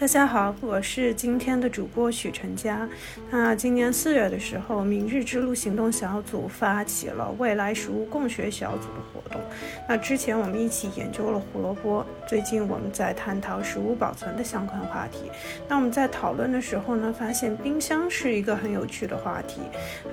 [0.00, 2.88] 大家好，我是今天的主播许成佳。
[3.30, 9.38] 那今年四月的时候，明日之路行动小组发起了未来食物共学小组的活动。
[9.86, 15.30] 那之前我们一起研究了胡萝卜，最近我们在探讨食物保存的相关话题。
[15.68, 19.60] 那我们在讨论的时候呢，发现冰箱是一个很有趣的话题。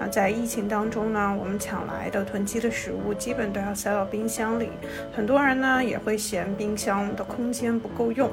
[0.02, 4.68] 啊，在疫情当中呢，我们抢来的囤积的食物基本都要塞到冰箱里，
[5.16, 8.30] 很多人呢也会嫌冰箱的空间不够用。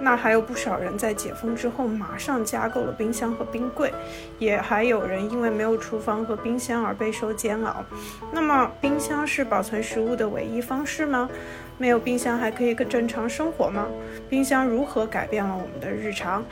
[0.00, 3.92] 那还有不少人在解封之后马上加购了冰箱和冰柜，
[4.38, 7.84] 也还有人因为没有厨房和冰箱而备受煎熬。
[8.32, 11.28] 那么，冰箱是保存食物的唯一方式吗？
[11.76, 13.86] 没有冰箱还可以更正常生活吗？
[14.28, 16.44] 冰箱如何改变了我们的日常？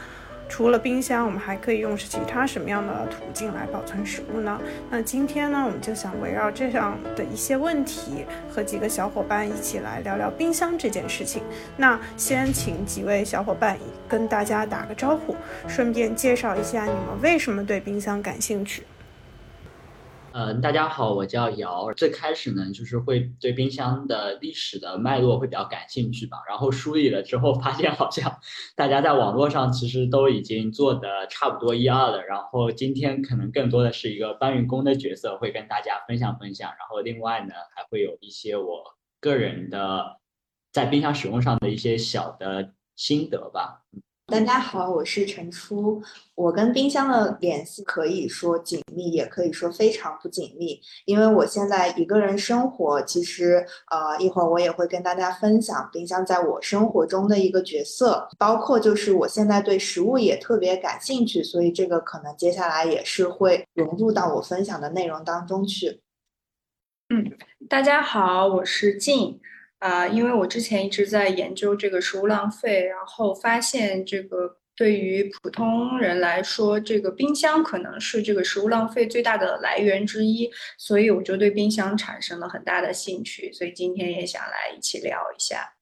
[0.48, 4.60] 除了冰箱，我们还可以用其他什么样的途径来保存食物呢？
[4.90, 11.42] 那今天呢，我们就想围绕这样的一些问题，和几个小伙伴一起来聊聊冰箱这件事情。
[11.76, 13.76] 那先请几位小伙伴
[14.08, 15.36] 跟大家打个招呼，
[15.68, 18.84] 顺便介绍一下你们为什么对冰箱感兴趣。
[20.38, 21.90] 嗯，大家好，我叫姚。
[21.94, 26.36] 最开始呢，就是会对冰箱的历史的脉络会比较感兴趣吧。
[26.46, 28.38] 然后梳理了之后，发现好像
[28.76, 32.22] 大家在网络上其实都已经做的差不多一二了。
[32.22, 36.68] 然后今天可能更多的是一个搬运工的角色，会跟大家分享分享。
[36.68, 38.84] 然后另外呢，还会有一些我
[39.18, 40.18] 个人的
[40.70, 43.84] 在冰箱使用上的一些小的心得吧。
[44.28, 46.02] 大家好，我是陈初。
[46.34, 50.80] 我跟冰箱的联系可以说紧密，也可以说非常不紧密。
[51.04, 66.00] 因为我现在一个人生活，其实呃一会儿我也会跟大家分享冰箱在我生活中的一个角色，包括就是我现在对食物也特别感兴趣，所以这个可能接下来也是会融入到我分享的内容当中去。
[67.10, 67.30] 嗯，
[67.68, 69.38] 大家好，我是静。
[69.78, 85.72] 啊，因为我之前一直在研究这个食物浪费，然后发现这个对于普通人来说，这个冰箱可能是这个食物浪费最大的来源之一，所以我就对冰箱产生了很大的兴趣，所以今天也想来一起聊一下。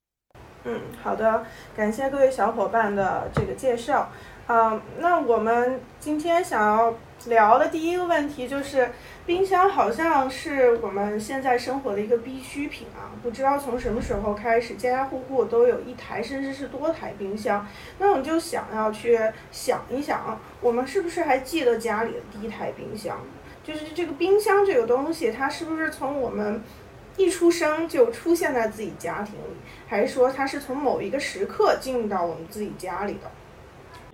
[0.64, 1.44] 嗯，好的，
[1.76, 4.10] 感谢各位小伙伴的这个介绍。
[4.46, 6.94] 啊，那我们今天想要
[7.26, 8.90] 聊的第一个问题就是。
[9.26, 13.08] 冰箱好像是我们现在生活的一个必需品啊！
[13.22, 17.66] 不知道从什么时候开始，家家户户都有一台甚至是多台冰箱。
[17.98, 19.18] 那我们就想要去
[19.50, 23.18] 想一想，我们是不是还记得家里的第一台冰箱？
[23.64, 26.62] 就是这个冰箱这个东西，它是不是从我们
[27.16, 29.56] 一出生就出现在自己家庭里，
[29.88, 33.30] 还是说它是从某一个时刻进入到我们自己家里的？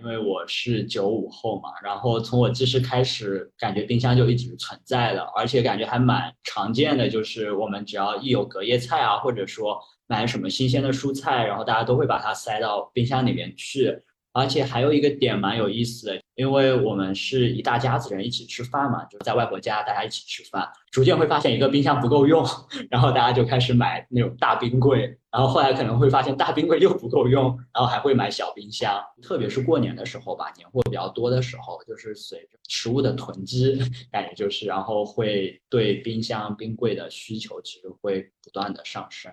[0.00, 14.03] 因为我是九五后嘛，然后从我记事开始，感觉冰箱就一直存在的，而且感觉还蛮常见的，就是我们只要一有隔夜菜啊，或者说买什么新鲜的蔬菜，然后大家都会把它塞到冰箱里面去。
[14.33, 22.45] 而且还有一个点蛮有意思的，因为我们是一大家子人一起吃饭嘛，就是在外婆家大家一起吃饭，逐渐会发现一个冰箱不够用，
[22.89, 33.77] 然后大家就开始买那种大冰柜，然后后来可能会发现大冰柜又不够用，然后还会买小冰箱，特别是过年的时候吧，年货比较多的时候，就是随着食物的囤积，
[34.12, 39.33] 感觉就是，然后会对冰箱冰柜的需求其实会不断的上升。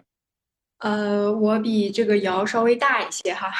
[0.79, 3.51] 呃，我比这个瑶稍微大一些哈。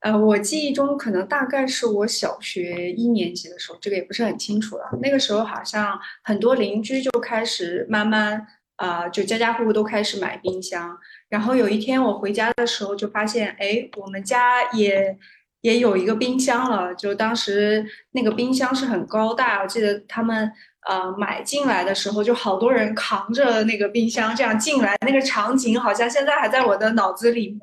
[0.00, 4.84] 呃，我记忆中可能大概是我小学一年级的时候，这个也不是很清楚了。
[5.02, 10.96] 那个时候好像很多邻居就开始慢慢啊，就家家户户都开始买冰箱。
[11.28, 15.18] 然后有一天我回家的时候，就发现，哎，我们家也
[15.62, 16.94] 也有一个冰箱了。
[16.94, 20.52] 就当时那个冰箱是很高大，我记得他们。
[20.88, 27.60] 呃，买进来的时候就好多人扛着那个冰箱这样进来，那个场景好像现在还在我的脑子里面，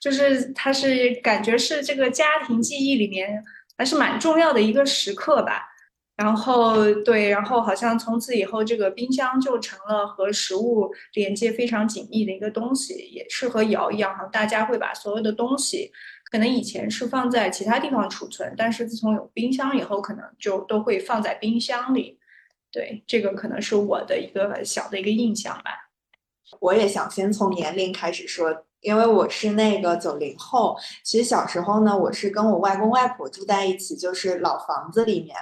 [0.00, 3.40] 就是它是感觉是这个家庭记忆里面
[3.78, 5.62] 还是蛮重要的一个时刻吧。
[6.16, 15.92] 然后对，然后好像从此以后这个冰箱就成了和食物连接非常紧密的一个东西，也是和窑一样哈，大家会把所有的东西
[16.32, 22.18] 可能以前是放在其他地方储存，但是自从有冰箱以后，可能就都会放在冰箱里。
[22.72, 25.90] 对，这个可能是我的一个小的一个印象吧。
[26.60, 30.76] 我也想先从年龄开始说，因为我是那个九零后。
[31.02, 35.34] 其实小时候呢，我是跟我外公外婆住在一起，就是老房子里面。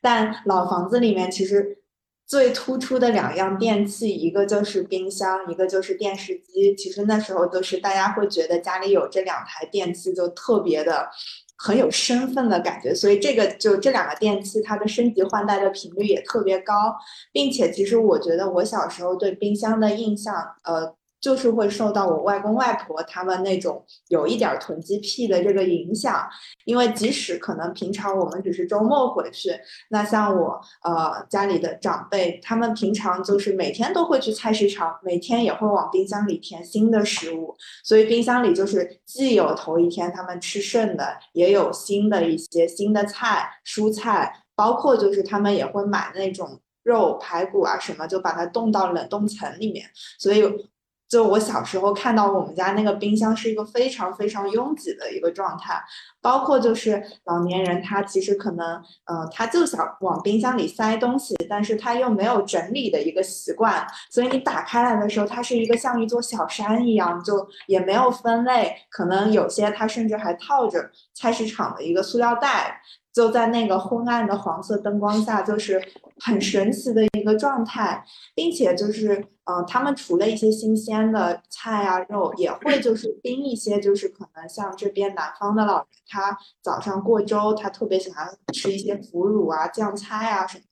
[0.00, 1.78] 但老房子里面其实
[2.26, 6.74] 最突出的两样电器，一个就是冰箱，一个就是电视机。
[6.74, 11.10] 其实那时候都是大家会觉得家里有这两台电器就特别的。
[11.58, 16.94] 很有身份的感觉，所以这个就这两个电器，它的升级换代的频率也特别高，
[17.32, 26.28] 并且其实我觉得我小时候对冰箱的印象，呃，就是会受到我外公外婆他们那种有一点囤积癖的这个影响，
[26.64, 29.50] 因为即使可能平常我们只是周末回去，
[29.88, 49.86] 那像我呃家里的长辈，他们平常就是每天都会去菜市场，每天也会往冰箱里填新的食物，所以冰箱里就是既有头一天他们吃剩的，也有新的一些新的菜、蔬菜，包括就是他们也会买那种肉排骨啊什么，就把它冻到冷冻层里面，
[50.18, 50.68] 所以。
[51.08, 55.82] 就我小时候看到我们家那个冰箱是一个非常非常拥挤的一个状态，
[56.20, 72.80] 包括就是老年人他其实可能，呃，他就想往冰箱里塞东西，但是他又没有整理的一个习惯，所以你打开来的时候，它是一个像一座小山一样，就也没有分类，可能有些它甚至还套着菜市场的一个塑料袋。
[73.16, 75.82] 就在那个昏暗的黄色灯光下，就是
[76.22, 78.04] 很神奇的一个状态，
[78.34, 79.14] 并且就是，
[79.44, 90.64] 嗯，他们除了一些新鲜的菜啊肉，也会就是冰一些，就是可能像这边南方的老人，他早上过粥，他特别喜欢吃一些腐乳啊、酱菜啊什么，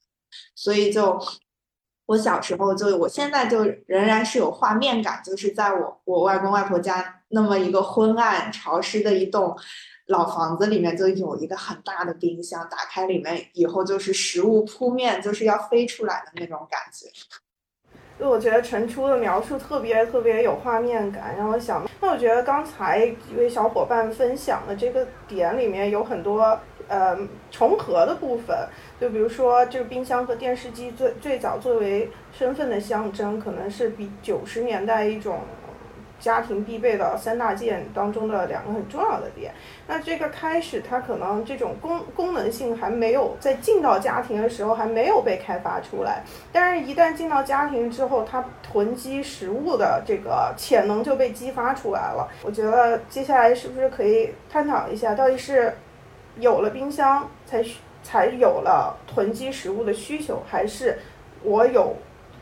[0.55, 1.19] 所以就
[2.05, 9.57] 我小时候就，我现在就仍然是有画面感，就是在我我外公外婆家那么一个昏暗潮湿的一栋。
[10.07, 17.09] 老房子里面就有一个很大的冰箱，打开里面以后就是食物扑面，就是要飞出来的那种感觉。
[18.19, 26.59] 就我觉得陈初的描述特别特别有画面感，让我想，那我觉得刚才一位小伙伴分享的这个点里面有很多
[26.89, 27.19] 呃
[27.51, 28.57] 重合的部分，
[29.01, 35.41] 就比如说这个冰箱和电视机最最早作为身份的象征，可能是比九十年代一种。
[36.21, 39.53] 家庭必备的三大件当中的两个很重要的点，
[39.87, 52.29] 那这个开始它可能这种功功能性还没有在进到家庭的时候还没有被开发出来，但是一旦进到家庭之后，它囤积食物的这个潜能就被激发出来了。
[52.43, 55.77] 我觉得接下来是不是可以探讨一下，到底是
[56.39, 57.63] 有了冰箱才
[58.03, 60.99] 才有了囤积食物的需求，还是
[61.43, 61.95] 我有？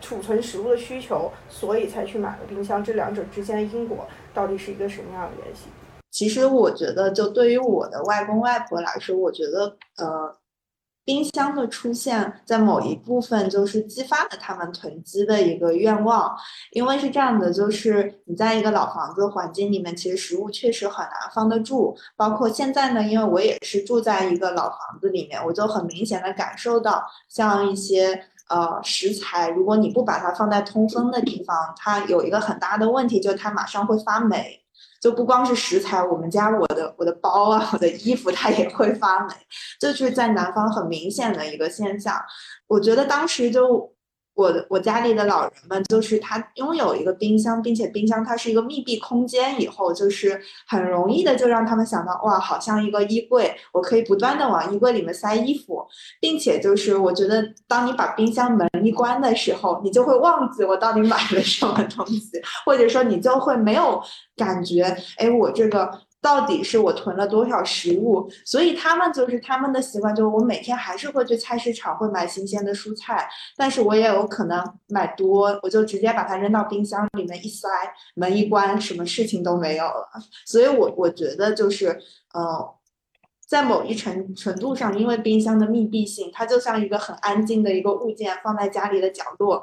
[0.03, 2.83] 储存食物的需求，所以才去买了冰箱。
[2.83, 5.63] 这两者之间的因果到底是一个什么样的联系？
[6.11, 10.37] 其实我觉得，就对于我的外公外婆来说，我觉得，呃，
[11.05, 16.37] 冰箱的出现在某一部分就是激发了他们囤积的一个愿望。
[16.73, 21.97] 因为是这样的，就是你在一个老房子环境里面，其实食物确实很难放得住。
[22.15, 28.27] 包括现在呢，因为我也是住在一个老房子里面，我就很明显的感受到，像一些。
[28.53, 34.61] 呃，食材如果你不把它放在通风的地方，它有一个很大的问题，就是它马上会发霉。
[35.01, 39.35] 就不光是食材，我们家我的我的包啊，我的衣服它也会发霉，
[39.81, 42.23] 这就是在南方很明显的一个现象。
[42.67, 43.92] 我觉得当时就。
[44.35, 55.87] 我的我家里的老人们，就是他拥有一个冰箱，并且冰箱它是一个密闭空间，以后就是很容易的就让他们想到，哇，好像一个衣柜，我可以不断的往衣柜里面塞衣服，
[56.21, 64.03] 并且就是我觉得，当你把冰箱门一关的时候，你就会忘记我到底买了什么东西，或者说你就会没有
[64.37, 64.85] 感觉，
[65.19, 65.91] 哎，我这个。
[66.23, 68.31] 到底是我囤了多少食物？
[68.45, 77.69] 所以他们就是他们的习惯，就是我每天还是会去菜市场，会买新鲜的蔬菜，但是我也有可能买多，我就直接把它扔到冰箱里面一塞，
[78.15, 80.09] 门一关，什么事情都没有了。
[80.47, 82.01] 所以，我我觉得就是，
[82.33, 82.75] 呃，
[83.49, 89.61] 在某一程程度上，因为冰箱的密闭性，它就像一个很安静的一个物件，放在家里的角落。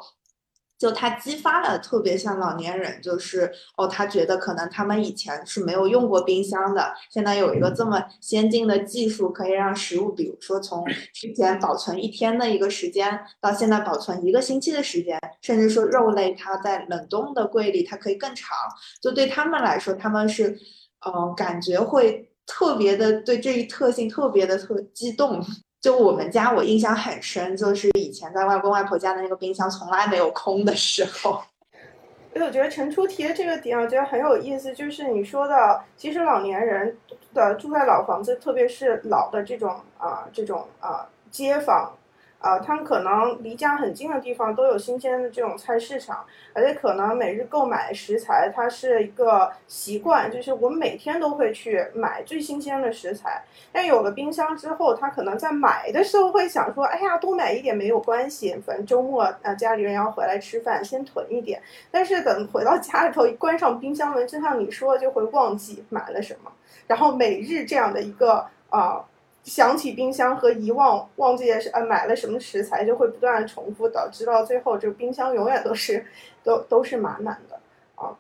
[0.79, 10.83] 就他激发了特别像老年人，就是哦，他觉得可能他们以前是没有用过冰箱的，现在有一个这么先进的技术，可以让食物，比如说从
[11.13, 18.57] 之前保存一天的一个时间，到现在保存一个星期的时间，甚至说肉类它在冷冻的柜里它可以更长，
[19.01, 20.57] 就对他们来说，他们是，
[21.05, 25.45] 呃，感觉会特别的对这一特性特别的特激动。
[25.81, 31.41] 就我们家，我印象很深，就是以前在外公外婆家的那个冰箱从来没有空的时候。
[32.33, 36.98] 所以我觉得陈初提的这个点，我觉得很有意思，就是你说的，其实老年人
[37.33, 41.91] 的住在老房子，特别是老的这种啊，这种啊街坊。
[42.39, 53.43] 啊，他们可能离家很近的地方都有新鲜的这种菜市场，而且可能每日购买食材，它是一个习惯，就是我每天都会去买最新鲜的食材。
[53.74, 61.62] 但有了冰箱之后，他可能在买的时候会想说，哎呀，多买一点没有关系，反正周末啊家里人要回来吃饭，先囤一点。
[61.91, 66.50] 但是等回到家里头一关上冰箱门，就像你说，就会忘记买了什么，
[66.88, 69.03] 然后每日这样的一个啊。
[69.49, 76.05] 想起冰箱和遗忘忘记是呃买了什么食材，就会不断重复，导致到最后这个冰箱永远都是
[76.43, 77.59] 都 都是满满的
[77.95, 78.15] 啊。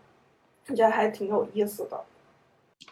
[0.67, 2.03] 我觉得还挺有意思的。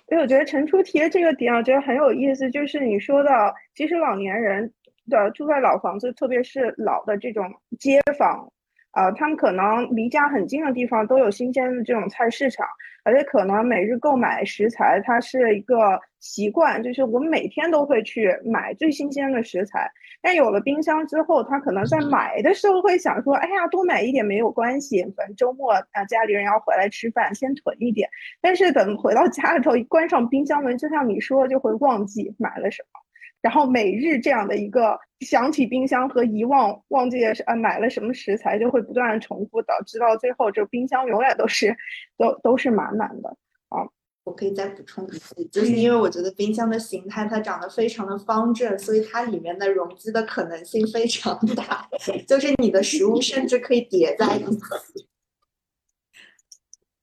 [0.10, 4.72] 因为我觉得陈初提的这个点，我觉得很有意思，就是你说到，其实老年人
[5.10, 8.48] 的住在老房子，特别是老的这种街坊。
[8.92, 12.66] 呃，他们可能离家很近的地方都有新鲜的这种菜市场，
[13.08, 19.90] 而且可能每日购买食材，它是一个习惯，就是我们每天都会去买最新鲜的食材。
[20.22, 28.10] 但有了冰箱之后，他可能在买的时候会想说：“哎呀，多买一点没有关系，反正周末啊家里人要回来吃饭，先囤一点。”
[28.42, 33.07] 但是等回到家里头，一关上冰箱门，就像你说，就会忘记买了什么。
[33.42, 41.76] 然后每日这样的一个想起冰箱和遗忘忘记呃买了什么食材，就会不断的重复，导致到最后这个冰箱永远都是
[42.18, 43.30] 都都是满满的
[43.70, 43.88] 啊。
[44.24, 51.88] 我可以再补充一句，就是因为我觉得冰箱的形态它长得非常的方正，所以它里面的容积的可能性非常大，
[52.28, 55.08] 就是你的食物甚至可以叠在一起。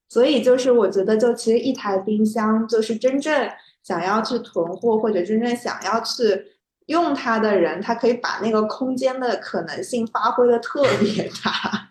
[0.08, 3.50] 所以就是我觉得，就其实一台冰箱就是真正。
[3.84, 6.44] 想要去囤货或者真正想要去
[6.86, 11.90] 用它的人，他可以把那个空间的可能性发挥的特别大。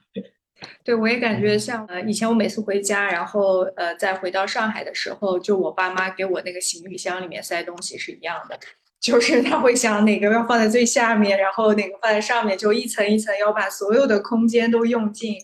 [0.83, 8.59] 对，我也感觉像呃，以前我每次回家，然后呃，再回到上海的时候，就我爸妈给我那个行李箱里面塞东西是一样的，
[8.99, 15.35] 就是他会想哪个要放在最下面，然后哪个放在上面，就一层一层要把所有的空间都用尽。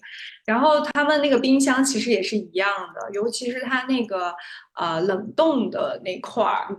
[0.50, 4.34] 然后他们那个冰箱其实也是一样的，尤其是它那个
[4.76, 6.76] 呃冷冻的那块儿，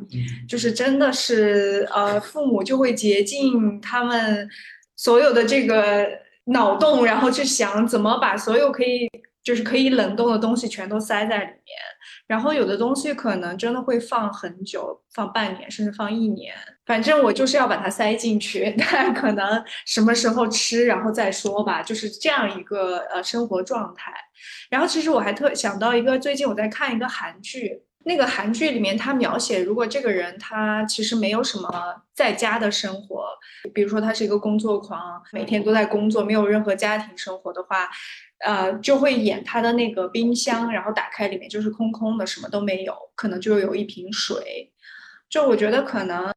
[0.48, 4.48] 就是真的是呃父母就会竭尽他们
[4.96, 6.04] 所有的这个
[6.46, 9.08] 脑洞，然后去想怎么把所有可以
[9.44, 11.78] 就是可以冷冻的东西全都塞在里面。
[12.26, 16.54] 然后有的东西可能真的会放很久，放半年甚至放一年，
[16.90, 24.12] 反正我就是要把它塞进去， 但可能什么时候吃然后再说吧，就是这样一个呃生活状态。
[24.68, 31.70] 然后其实我还特想到一个，最近我在看一个韩剧，那个韩剧里面他描写，如果这个人他其实没有什么
[32.12, 33.24] 在家的生活，
[33.72, 37.88] 比如说他是一个工作狂，每天都在工作，没有任何家庭生活的话。
[38.42, 44.72] 呃，就会演他的那个冰箱，然后打开里面就是空空的，什么都没有，可能就有一瓶水。
[45.30, 46.34] 就我觉得可能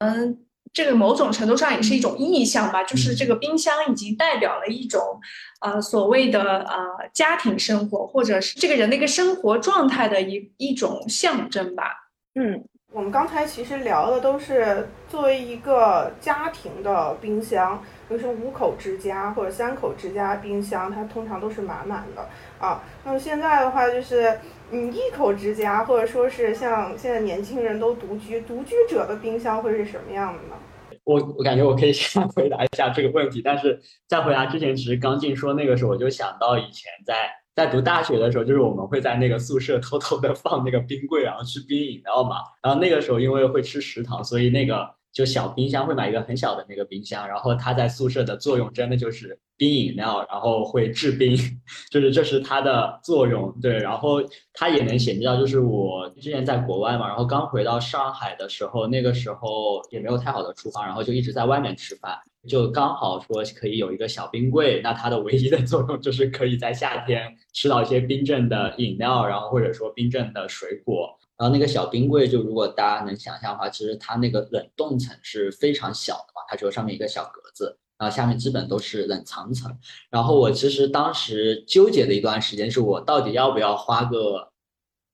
[0.72, 5.20] 这个某种程度上也是一种意向吧，就是这个冰箱已经代表了一种
[5.60, 6.78] 呃所谓的呃
[7.12, 12.10] 家庭生活，或者是这个人的一个生活状态的一一种象征吧。
[12.36, 12.64] 嗯。
[12.96, 22.84] 我们刚才其实聊的都是作为一个家庭的冰箱，就是五口之家或者三口之家冰箱，它通常都是满满的啊。
[23.04, 24.40] 那么现在的话，就是
[24.72, 30.56] 你一口之家，或者说是像现在年轻人都独居，独居者的冰箱会是什么样的呢？
[31.04, 37.30] 我我感觉我可以先回答一下这个问题，但是在回答之前，其实刚进说那个时候，我就想到以前在。
[37.56, 42.38] 在读大学的时候，就是我们会在那个宿舍偷偷的放那个冰柜，然后去冰饮料嘛。
[42.64, 51.38] 然后那个时候因为会吃食堂，所以那个就小冰箱会买一个很小的那个冰箱，然后它在宿舍的作用真的就是冰饮料，然后会制冰，
[51.92, 53.56] 就是这是它的作用。
[53.62, 54.18] 对，然后
[54.54, 62.18] 它也能显示到，就是我之前在国外嘛，然后刚回到上海的时候，那个时候也没有太好的厨房，然后就一直在外面吃饭。
[62.48, 71.18] 就刚好说可以有一个小冰柜，那它的唯一的作用就是可以在夏天吃到一些冰镇的饮料，然后或者说冰镇的水果。
[71.38, 79.76] 然后那个小冰柜，就如果大家能想象的话，其实它那个冷冻层是非常小的嘛，它只有上面一个小格子，然后下面基本都是冷藏层。
[80.10, 84.50] 然后我其实当时纠结的一段时间是我到底要不要花个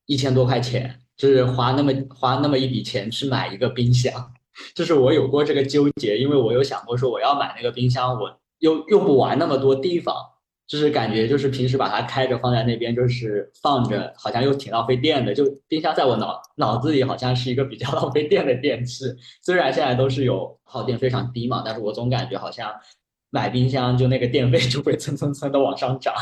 [0.06, 4.34] 一千多块钱，就是花那么花那么一笔钱去买一个冰箱。
[4.76, 10.14] 就是我有过这个纠结，因为我有想过说我要买那个冰箱，我又用不完那么多地方，
[10.70, 15.34] 就是感觉就是平时把它开着放在那边，就是放着，好像又挺浪费电的。
[15.34, 19.06] 就冰箱在我脑脑子里好像是一个比较 浪费电的电器，
[19.42, 22.72] 虽然现在都是有耗电非常低嘛，但是我总感觉好像
[23.32, 26.14] 买冰箱就那个电费就会蹭蹭蹭的往上涨。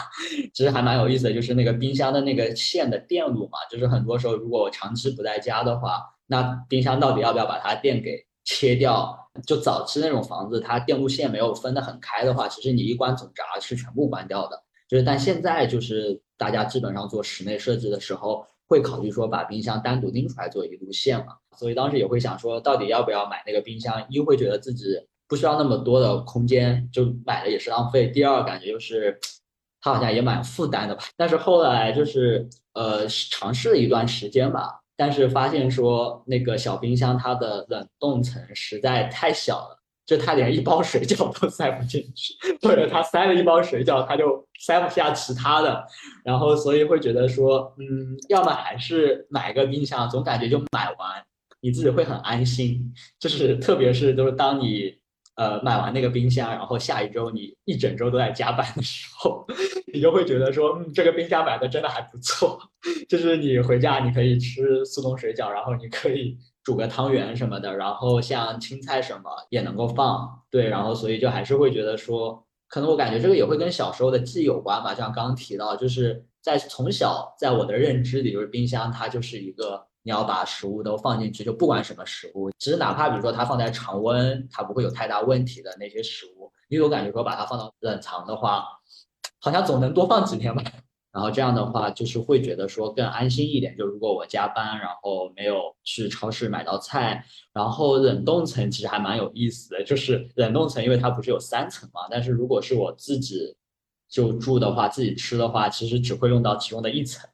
[0.53, 8.25] 其实还蛮有意思的，就是那个冰箱的那个线的电路嘛，就是很多时候如果我长期不在家的话，那冰箱到底要不要把它电给？
[8.49, 14.63] 切掉，就早期那种房子，它电路线没有分得很开的话，其实你一关总闸是全部关掉的。
[14.87, 21.35] 就是，但现在就是大家基本上做室内设计的时候，会考虑说把冰箱单独拎出来做一路线嘛。
[21.57, 24.05] 所以当时也会想说，到底要不要买那个冰箱？
[24.09, 24.85] 一会觉得自己
[25.27, 28.07] 不需要那么多的空间，就买了也是浪费。
[28.07, 29.19] 第二，感觉就是
[29.81, 31.03] 它好像也蛮负担的吧。
[31.17, 34.81] 但是后来就是呃尝试了一段时间吧。
[34.97, 45.85] 但是发现说那个小冰箱它的冷冻层实在太小了，就他连一包水饺都塞不进去，或者他塞了一包水饺，他就塞不下其他的，
[46.23, 51.23] 然后所以会觉得说，嗯，要么还是买个冰箱，总感觉就买完，
[51.59, 54.97] 你自己会很安心，就是特别是都是当你
[55.37, 59.45] 呃买完那个冰箱，然后下一周你一整周都在加班的时候，
[59.93, 62.59] 你就会觉得说，嗯，这个冰箱买的真的还不错，
[63.07, 66.37] 就是你回家你可以吃速冻水饺，然后你可以。
[66.63, 74.93] 煮个汤圆什么的，然后像青菜什么也能够放，对，然后所以就还是会觉得说，可能我感觉这个也会跟小时候的记忆有关吧。
[74.93, 88.63] 像刚刚提到，就是在从小在我的认知里，就是冰箱它就是一个你要把食物都放进去，就不管什么食物，其实哪怕比如说它放在常温，它不会有太大问题的那些食物，因为我感觉说把它放到冷藏的话，
[89.41, 90.63] 好像总能多放几天吧。
[91.11, 93.75] 然后这样的话，就是会觉得说更安心一点。
[93.75, 99.83] 就如果我加班，然后没有去超市买到菜，然后冷冻层其实还蛮有意思的。
[99.83, 103.57] 就是冷冻层，因为它不是有三层嘛，但是如果是我自己
[104.07, 107.29] 就住的话，自己吃的话，其实只会用到其中的一层，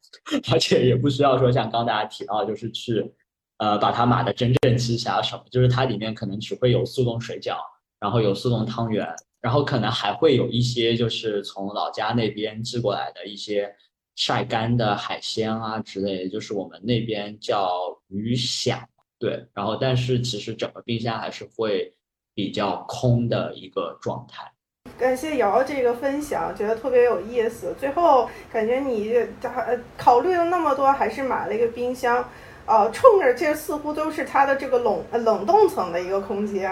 [0.52, 3.14] 而且也不需要说像刚大家提到，就是去
[3.58, 7.58] 呃把它码的整整齐齐啊什么，就是它里面可能只会有速冻水饺，
[8.00, 9.08] 然后有速冻汤圆。
[9.42, 13.70] 然后可能还会有一些，就是从老家那边寄过来的一些
[14.16, 17.70] 晒干的海鲜啊之类，就是我们那边叫
[18.08, 18.88] 鱼响，
[19.20, 19.46] 对。
[19.54, 21.94] 然后，但是其实整个冰箱还是会
[22.34, 24.50] 比较空的一个状态。
[24.98, 27.76] 感谢瑶这个分享，觉得特别有意思。
[27.80, 32.30] 最后感觉你呃考虑了那么多，还是买了一个冰箱，
[32.66, 36.72] 呃，冲着这似乎都是它的这个冷冷冻层的一个空间。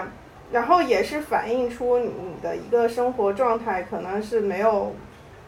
[0.50, 2.12] 然后也是反映出你
[2.42, 4.94] 的一个生活状态，可能是没有。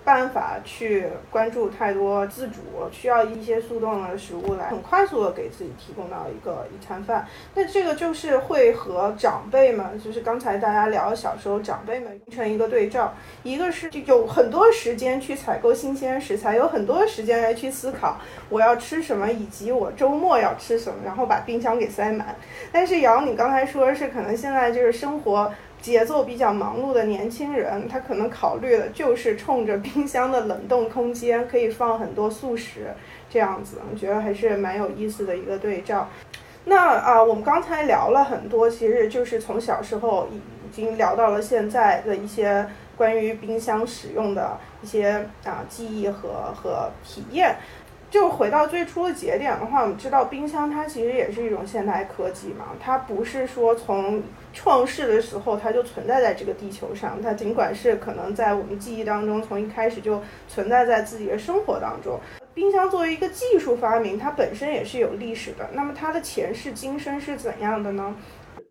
[0.04, 2.60] 办法去关注太多自主，
[2.92, 7.26] 需要一些速冻的食物来很快速的给自己提供到一个一餐饭。
[7.54, 13.14] 那这个就是会和长辈们，就是刚才大家聊小时候长辈们形成一个对照。
[13.42, 18.18] 一个是有很多时间去采购新鲜食材，有很多时间来去思考
[18.50, 22.36] 我要吃什么，以及我周末要吃什么，然后把冰箱给塞满。
[22.70, 25.50] 但是瑶，你刚才说是可能现在就是生活。
[25.84, 32.86] 节奏比较忙碌的年轻人，他可能考虑的就是冲着冰箱的冷冻空间，可以放很多速食，
[33.28, 36.08] 这样子，我觉得还是蛮有意思的一个对照。
[36.64, 42.66] 那啊，我们刚才聊了很多，其实就是从小时候已经聊到了现在的一些
[42.96, 47.56] 关于冰箱使用的一些啊记忆和和体验。
[48.10, 54.22] 就回到最初的节点的话，我们知道冰箱它其实也是一种现代科技嘛，它不是说从
[54.54, 62.18] 创世的时候它就存在在这个地球上，它尽管是可能在我们记忆当中从一开始就存在在自己的生活当中。
[62.54, 68.14] 冰箱作为一个技术发明，它本身也是有历史的，那么它的前世今生是怎样的呢？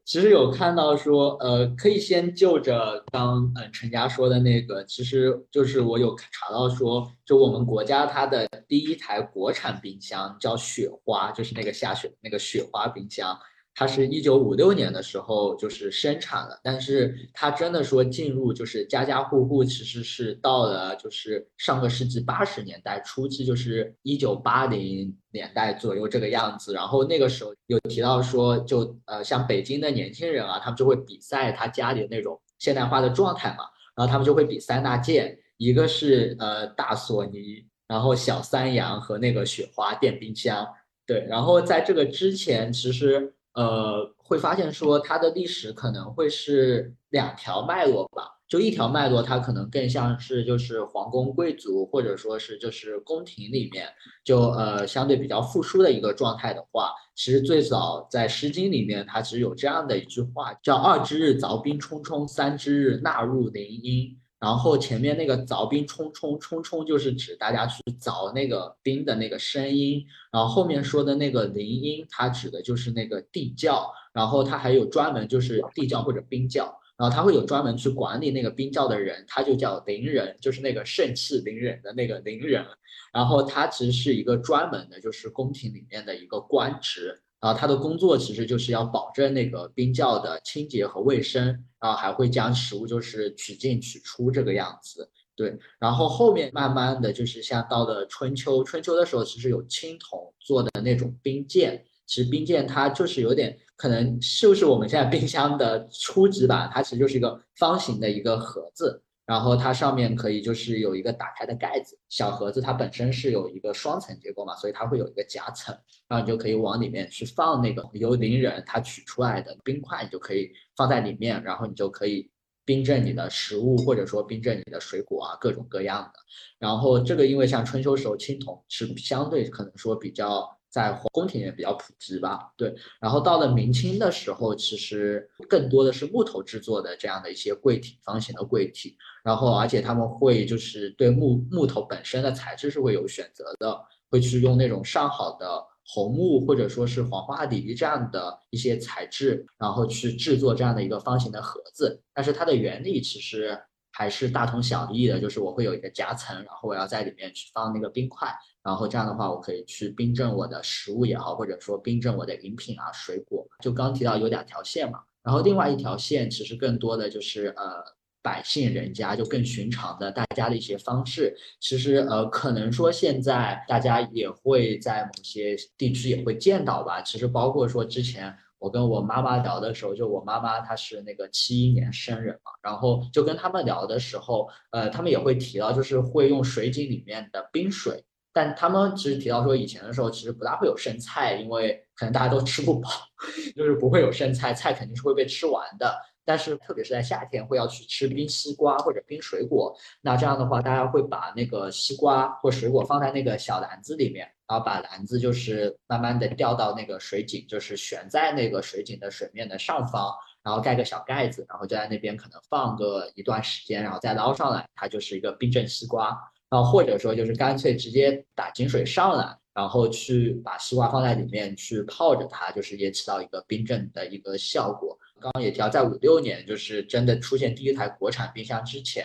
[0.06, 13.38] 其实有看到说，呃，可以先就着刚嗯陈佳说的那个，其实就是我有查到说，就我们国家它的第一台国产冰箱叫雪花，就是那个下雪那个雪花冰箱。
[13.76, 26.72] 它是一九五六年的时候就是生产了，但是它真的说进入就是家家户户，其实是到了就是上个世纪八十年代初期，就是一九八零年代左右这个样子。
[26.72, 33.64] 然后那个时候有提到说，就呃像北京的年轻人啊，他们就会比赛他家里的那种现代化的状态嘛，
[33.96, 40.68] 然后他们就会比三大件，一个是呃大索尼，然后小三洋和那个雪花电冰箱。
[41.08, 43.34] 对，然后在这个之前其实。
[43.54, 48.30] 呃，会发现说它的历史可能会是两条脉络吧。
[48.48, 53.88] 就一条脉络，它可能更像是就是皇宫贵族或者说是就是宫廷里面，
[54.24, 64.16] 就呃相对比较富庶的一个状态的话，其实最早在《诗经》里面，它其实有这样的一句话，叫“二之日凿冰冲冲，三之日纳入林阴”。
[64.44, 70.06] 然后前面那个凿冰冲冲冲冲，就是指大家去凿那个冰的那个声音。
[70.34, 73.90] 然后后面说的那个铃音，它指的就是那个地窖。
[74.12, 76.78] 然后它还有专门就是地窖或者冰窖。
[76.98, 82.66] 然后它会有专门去管理那个冰窖的人，他就叫陵人，就是那个盛气凌人的那个陵人。
[83.14, 87.22] 然后他其实是一个专门的，就是宫廷里面的一个官职。
[87.44, 91.46] 然后他的工作其实就是要保证那个冰窖的清洁和卫生，
[91.78, 95.12] 然后还会将食物就是取进取出这个样子。
[95.36, 109.04] 对，然后后面慢慢的就是像到了春秋，春秋的时候其实有青铜做的那种冰鉴，其实冰鉴它就是有点可能就是我们现在冰箱的初级版，它其实就是一个方形的一个盒子。
[109.26, 115.74] 然后它上面可以就是有一个打开的盖子，小盒子它本身是有一个双层结构嘛，所以它会有一个夹层，
[116.08, 122.30] 然后你就可以往里面去放那个由邻人他取出来的冰块，你就可以放在里面，然后你就可以
[122.66, 126.20] 冰镇你的食物，或者说冰镇你的水果啊，各种各样的。
[126.60, 130.58] 然后这个因为像春秋时候青铜是相对可能说比较。
[130.74, 132.74] 在宫廷里面比较普及吧，对。
[133.00, 138.98] 然后到了明清的时候，其实更多的是木头制作的这样的一些柜体，方形的柜体。
[139.24, 152.02] 然后而且他们会就是对木木头本身的材质是会有选择的，会去用那种上好的红木或者说是黄花梨这样的一些材质，然后去制作这样的一个方形的盒子。
[152.16, 153.60] 但是它的原理其实
[153.96, 158.28] 还是大同小异的，就是我会有一个夹层，然后我要在里面去放那个冰块。
[158.64, 163.46] 然后这样的话，我可以去冰镇我的食物也好，或者说冰镇我的饮品啊、水果。
[163.60, 167.84] 就刚提到有两条线嘛，然后另外一条线其实更多的就是呃
[168.22, 171.36] 百姓人家就更寻常的大家的一些方式。
[171.60, 177.02] 其实呃可能说现在大家也会在某些地区也会见到吧。
[177.02, 188.02] 其实包括说之前我跟我妈妈聊的时候，就我妈妈她是那个七一年生人嘛，然后就跟他们聊的时候，呃他们也会提到，就是会用水井里面的冰水。
[188.32, 192.90] 但他们其实提到说，以前的时候其实不大会有剩菜，因为可能大家都吃不饱，
[193.54, 195.94] 就是不会有剩菜，菜肯定是会被吃完的。
[196.26, 199.76] 但是特别是在夏天，会要去吃冰西瓜或者冰水果。
[200.02, 216.18] 那这样的话，大家会把那个西瓜或水果放在那个小篮子里面，然后把篮子就是慢慢的掉到那个水井，就是悬在那个水井的水面的上方，然后盖个小盖子，然后就在那边可能放个一段时间，然后再捞上来，它就是一个冰镇西瓜。
[216.50, 224.96] 然后或者说就是干脆直接打井水上来，然后去把西瓜放在里面去泡着它，就是也起到一个冰镇的一个效果。
[225.20, 229.04] 刚刚也提到，在五六年就是真的出现第一台国产冰箱之前，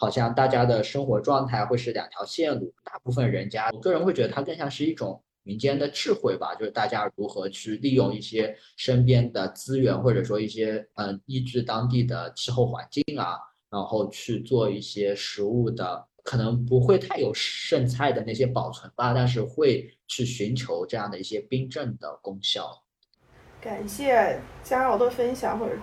[0.00, 2.72] 好像大家的生活状态会是两条线路。
[2.82, 13.36] 大部分人家，我个人会觉得它更像是一种民间的智慧吧，就是大家如何去利用一些身边的资源，或者说一些嗯依据当地的气候环境啊，
[13.70, 16.06] 然后去做一些食物的。
[16.22, 22.84] 可能不会太有剩菜的那些保存吧，但是会去寻求这样的一些冰镇的功效。
[23.58, 25.74] 感谢嘉瑶的分享或者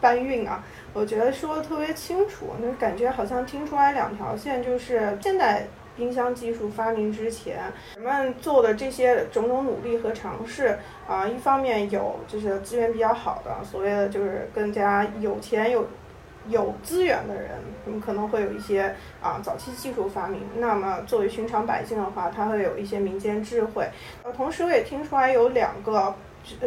[0.00, 7.60] 搬运啊，我觉得说的特别清楚，那感觉好像听出来两条线，就是现在冰箱技术发明之前，
[7.94, 10.78] 人们做的这些种种努力和尝试
[11.08, 15.86] 啊，一方面有就是资源比较好的，所谓的就是更加有钱有。
[16.48, 17.50] 有资源的人，
[17.84, 20.40] 他们可能会有一些啊早期技术发明。
[20.58, 23.84] 那么作为寻常百姓的话，他会有一些民间智慧。
[24.22, 26.14] 呃，同时我也听出来有两个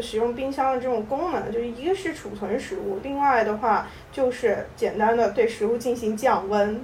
[0.01, 6.81] 使用冰箱的这种功能，就是一个是储存食物，另外的话就是简单的对食物进行降温，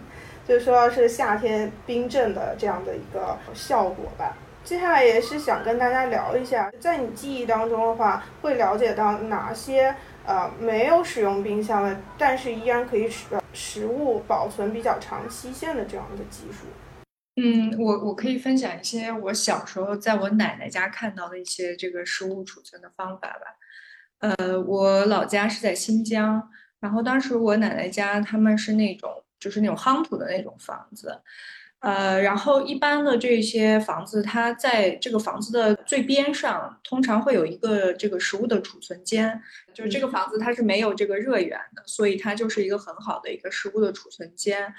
[0.48, 4.38] 就是说是夏天冰镇的这样的一个效果吧。
[4.64, 9.96] 接下来也是想跟大家聊一下，在你记忆当中的话，会了解到哪些？
[10.28, 16.66] 呃，没有使用冰箱的，但是依然可以使食物保存比较长期限的这样的技术。
[17.38, 23.58] 嗯，我我可以分享一些我小时候在我奶奶家看到的一些这个食物储存的方法吧。
[24.20, 31.22] 呃，我老家是在新疆，然后当时我奶奶家他们是那种就是那种夯土的那种房子。
[31.80, 39.40] 呃，然后一般的这些房子，它在这个房子的最边上，通常会有一个这个食物的储存间。
[39.72, 44.74] 就是这个房子它是没有这个热源的，所以它就是一个很好的一个食物的储存间。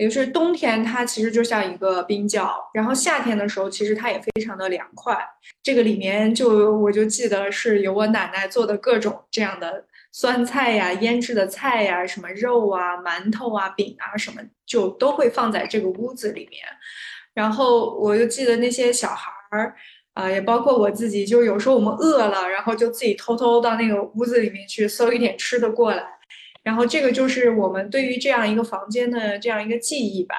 [0.00, 5.14] 也就是冬天它其实就像一个冰窖，然后夏天的时候其实它也非常的凉快。
[5.62, 9.84] 这个里面就我就记得是有我奶奶做的各种这样的。
[10.12, 16.60] 酸菜呀、腌制的菜呀、什么肉啊、馒头啊、饼啊，什么就都会放在这个屋子里面。
[17.32, 19.76] 然后我就记得那些小孩儿
[20.14, 26.04] 啊，也包括我自己，就有时候我们饿了，然后就自己偷偷到那个屋子里面去搜一点吃的过来。
[26.70, 30.36] 然后这个就是我们对于这样一个房间的这样一个记忆吧。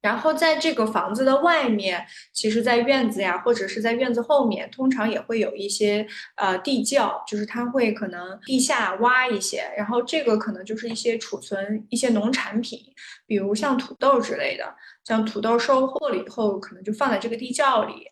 [0.00, 12.80] 然后在这个房子的外面，其实，在院子呀，或者是在院子后面，通常也会有一些呃地窖，就是它会可能地下挖一些，然后这个可能就是一些储存一些农产品，
[13.24, 14.74] 比如像土豆之类的，
[15.04, 18.06] 像土豆收获了以后，可能就放在这个地窖里，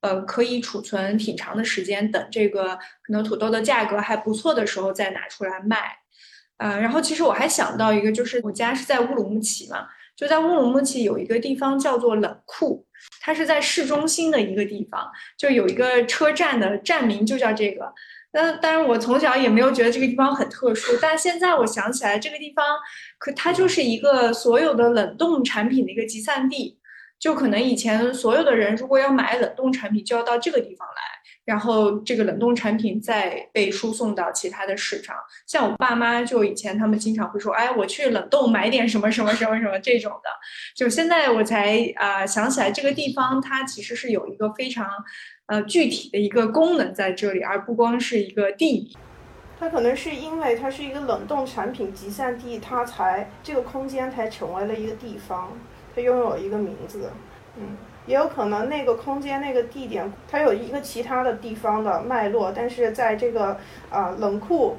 [0.00, 6.01] 呃，可以储存挺长的时间，等这个可能土豆的价格还不错的时候再拿出来卖。
[6.58, 9.86] 呃，然后其实我还想到一个，就是我家是在乌鲁木齐嘛。
[10.14, 12.86] 就在乌鲁木齐有一个地方叫做冷库，
[13.20, 17.92] 它是在市中心的一个地方，就有一个车站的站名就叫这个。
[18.32, 22.64] 那当然，我从小也没有觉得这个地方很特殊，但现在我想起来，这个地方
[23.18, 26.78] 可它就是一个所有的冷冻产品的一个集散地。
[27.18, 31.02] 就可能以前所有的人如果要买冷冻产品，就要到这个地方来，
[31.44, 35.16] 然后这个冷冻产品再被输送到其他的市场。
[35.46, 40.28] 像我爸妈就以前他们经常会说：“哎，我去冷冻买点什么什么什么什么这种的。”
[40.76, 44.88] 就现在我才啊想起来，这个地方它其实是有一个非常
[45.46, 48.92] 呃具体的一个功能在这里，而不光是一个地名。
[49.58, 55.56] 它可能是因为它是一个冷冻产品集散地，它才这个空间才成为了一个地方。
[55.94, 57.10] 它拥有一个名字，
[57.56, 63.56] 嗯，也有可能那个空间、那个地点，它有一个其他的地方的脉络，但是在这个
[63.90, 64.76] 啊冷库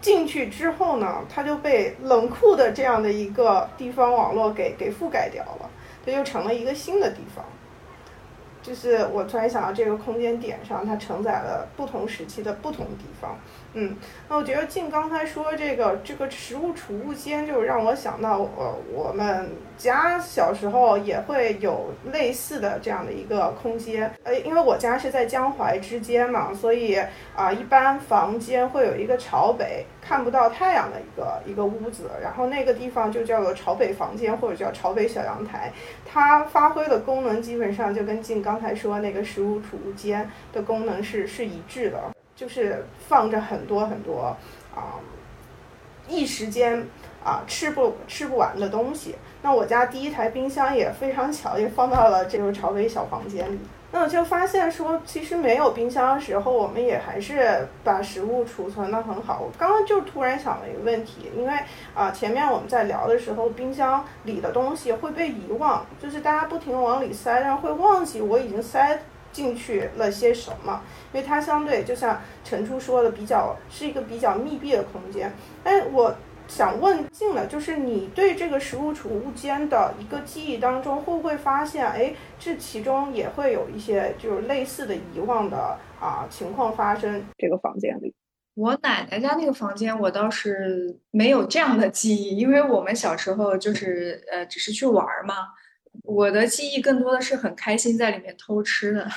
[0.00, 5.70] 进去之后呢，它就被冷库的这样的一个地方网络给给覆盖掉了，
[6.04, 7.44] 它就成了一个新的地方。
[8.62, 13.38] 就是我突然想到这个空间点上，它承载了不同时期的不同地方。
[13.76, 13.96] 嗯，
[14.28, 24.08] 那我觉得静刚才说这个这个食物储物间，就让我想到我我们家小时候也会有类似的这样的一个空间。
[24.22, 26.96] 呃，因为我家是在江淮之间嘛，所以
[27.34, 35.72] 啊，一般房间会有一个朝北看不到太阳的一个一个屋子，然后那个地方就叫做朝北房间或者叫朝北小阳台。
[36.06, 41.98] 它发挥的功能基本上就跟静刚才说那个食物储物间的功能是是一致的。
[42.36, 44.36] 就是放着很多很多
[44.74, 44.98] 啊，
[46.08, 46.86] 一时间
[47.24, 49.14] 啊吃不吃不完的东西。
[49.42, 53.58] 那我家第一台冰箱也非常巧，也放到了这个朝北小房间里。
[53.92, 59.38] 那我就发现说，其实没有冰箱的时候，我们也还是把食物储存的很好。
[59.40, 61.54] 我刚刚就突然想了一个问题，因为
[61.94, 69.00] 啊前面我们在聊的时候，冰箱里的东西会被遗忘，就是大家不停往里塞，然后会忘记我已经塞。
[69.34, 70.80] 进去了些什么？
[71.12, 75.30] 因为它相对就像陈初说的，比较是一个比较密闭的空间。
[75.64, 76.14] 哎，我
[76.46, 87.24] 想问静了，就是你对这个食物储物间的一个记忆当中，会不会发现，哎，这其中也会有一些就是类似的遗忘的啊情况发生？
[87.36, 88.14] 这个房间里，
[88.54, 95.34] 我奶奶家那个房间，我倒是没有这样的记忆，因为我们小时候就是呃，只是去玩嘛。
[96.02, 99.08] 我的记忆更多的是很开心在里面偷吃的，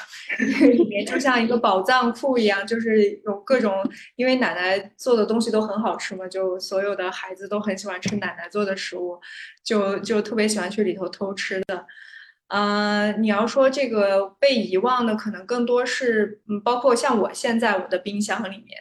[0.72, 3.74] 里面就像一个宝藏库一样，就是有各种，
[4.16, 9.20] 因为奶奶做的东西都很好吃嘛，就所有的孩子都很喜欢吃奶奶做的食物，
[9.63, 11.86] 就就特别喜欢去里头偷吃的。
[12.50, 18.78] 嗯，你要说这个被遗忘的，可能更多是，嗯，包括像我现在我的冰箱里面。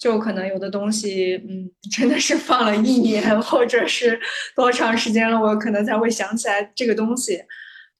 [0.00, 4.18] 就可能有的东西，嗯，真的是放了一年，或者是
[4.56, 7.44] 多长时间了，我可能才会想起来这个东西。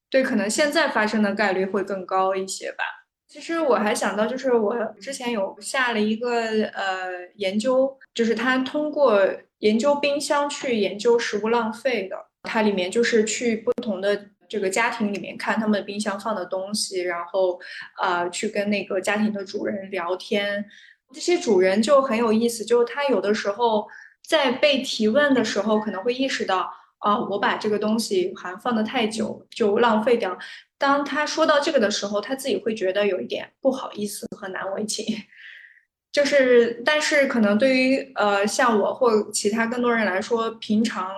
[0.08, 2.82] 对，可能现在发生的概率会更高一些吧。
[3.28, 9.20] 其实我还想到，就是我之前有下了一个呃研究，就是他通过
[9.58, 12.16] 研究冰箱去研究食物浪费的。
[12.42, 17.60] 它里面就是去不同的这个家庭里面看他们冰箱放的东西，然后
[18.00, 20.64] 呃去跟那个家庭的主人聊天。
[21.12, 23.86] 这些主人就很有意思，就是他有的时候
[24.26, 30.38] 在被提问的时候，可能会意识到啊，我把这个东西好像放的太久就浪费掉。
[30.78, 35.04] 当他说到这个的时候，他自己会觉得有一点不好意思和难为情。
[36.12, 41.08] 就是，但是可能对于呃像我或其他更多人来说，平常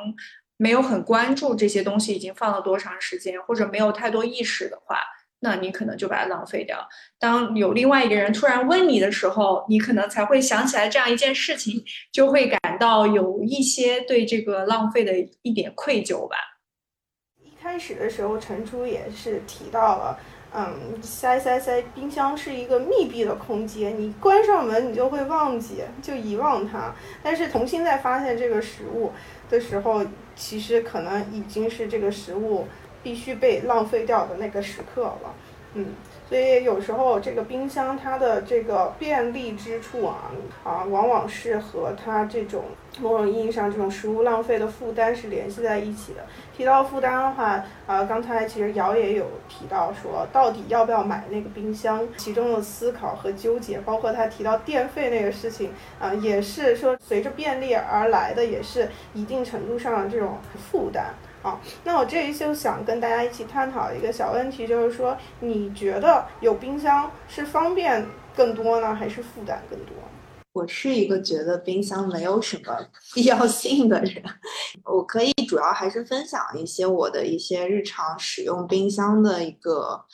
[0.56, 4.98] 没有很关注这些东西已经放了多长时间，或者没有太多意识的话。
[5.42, 6.88] 那你可能就把它浪费掉。
[7.18, 16.36] 当有另外一个人突然问你的时候，你可能才会想起来这样一件事情，就会感到有一些对这个浪费的一点愧疚吧。
[17.42, 20.18] 一开始的时候，陈初也是提到了，
[20.54, 26.94] 嗯，塞塞塞，冰箱是一个密闭的空间，你关上门，你就会忘记，就遗忘它。
[27.22, 29.12] 但是重新再发现这个食物
[29.50, 30.04] 的时候，
[30.36, 32.68] 其实可能已经是这个食物。
[33.02, 35.34] 必须被浪费掉的那个时刻了，
[35.74, 35.86] 嗯，
[36.28, 40.30] 所以有时候这个冰箱它的这个便利之处啊，
[40.64, 42.64] 啊，往往是和它这种
[43.00, 46.20] 某种意义上这种食物浪费的负担是联系在一起的。
[46.54, 60.38] 提到负担的话，啊，刚才其实瑶也有提到说，到底要不要买那个冰箱，其中的思考和纠结，包括他提到电费那个事情，啊，也是说随着便利而来的，也是一定程度上的这种
[60.70, 61.06] 负担。
[61.42, 69.96] 好，那我这里就想跟大家一起探讨一个小问题，就是说，你觉得有冰箱是方便更多呢，还是负担更多？
[70.52, 72.78] 我是一个觉得冰箱没有什么
[73.14, 74.22] 必要性的人，
[74.84, 80.04] 我可以主要还是分享一些我的一些日常使用冰箱的一个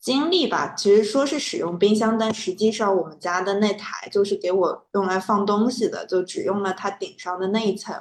[0.00, 0.74] 经历吧。
[0.76, 7.94] 其实说是使用冰箱，但实际上我们家的那台就是给我用来放东西的，就只用了它顶上的那一层。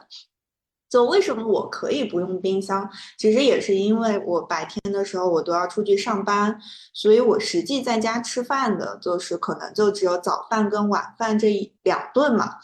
[0.90, 2.90] 就为什么我可以不用冰箱？
[3.18, 6.58] 其实也是因为我白天的时候我都要出去上班，
[6.94, 12.56] 所以我实际在家吃饭的，就是可能就只有早饭跟晚饭这一两顿嘛。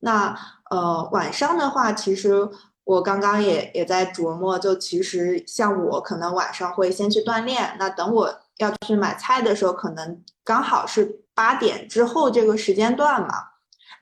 [0.00, 0.38] 那
[0.70, 2.48] 呃晚上的话，其实
[2.84, 13.53] 我刚刚也也在琢磨，就其实像我可能晚上会先去锻炼，那等我要去买菜的时候，可能刚好是八点之后这个时间段嘛。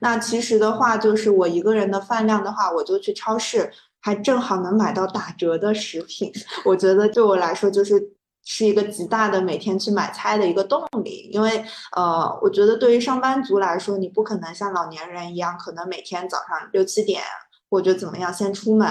[0.03, 6.29] 那其实的话，就是我一个人的饭量的话，我就去超市，还正好能买到打折的食品。
[6.65, 8.11] 我觉得对我来说，就是
[8.43, 11.29] 是一个极大的每天去买菜的一个动力。
[11.31, 11.63] 因为，
[11.95, 17.21] 呃，我觉得对于上班族来说，你不可能像老年人一样，可能每天早上六七点
[17.69, 18.85] 或者怎么样先出门，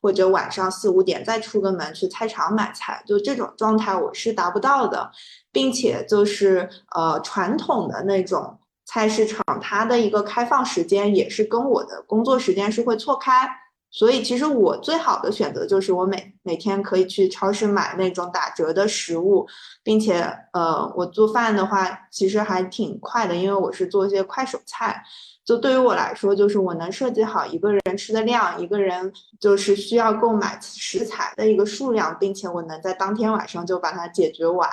[0.00, 5.10] 或者晚上四五点再出个门去菜场买菜，就这种状态我是达不到的，
[5.52, 8.58] 并且就是呃传统的那种。
[8.84, 13.48] 菜市场它的一个开放时间也是跟我的工作时间是会错开，
[13.90, 19.46] 所以其实我最好的选择就是我每每天可以去超市买那种打折的食物，
[19.82, 20.20] 并且
[20.52, 25.02] 呃我做饭的话其实还挺快的，因为我是做一些快手菜，
[25.44, 34.68] 就对于我来说就是我能设计好一个人吃的量，一个人就是需要购买食材的一个数量，并且我能在当天晚上就把它解决完。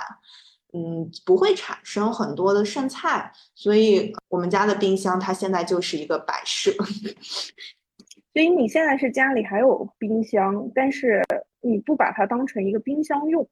[0.72, 6.72] 嗯，不会产生很多的剩菜，所以我们家的冰箱它现在就是一个摆设。
[8.32, 11.22] 所以你现在是家里还有冰箱，但是
[11.60, 13.46] 你不把它当成一个冰箱用。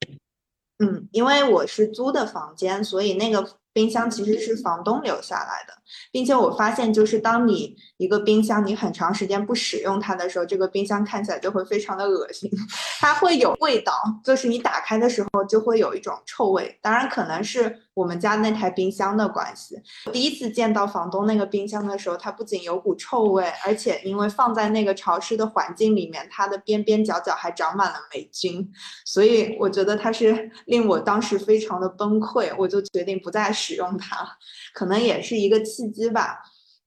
[0.78, 3.59] 嗯，因为我是租的房间，所以那个。
[3.72, 5.74] 冰箱其实是房东留下来的，
[6.10, 12.50] 并且我发现，就是当你一个冰箱你很长时间不使用它的时候，这个冰箱看起来就会非常的恶心，
[12.98, 13.92] 它会有味道，
[14.24, 16.78] 就是你打开的时候就会有一种臭味。
[16.82, 19.76] 当然，可能是我们家那台冰箱的关系。
[20.10, 28.66] 第一次见到房东那个冰箱的时候，它不仅有股臭味，而且因为放在那个潮湿的环境里面，它的边边角角还长满了霉菌，
[29.04, 33.50] 所以我觉得它是令我当时非常的崩溃，我就决定不再。
[33.52, 34.26] 使用它，
[34.72, 36.40] 可能也是一个契机吧。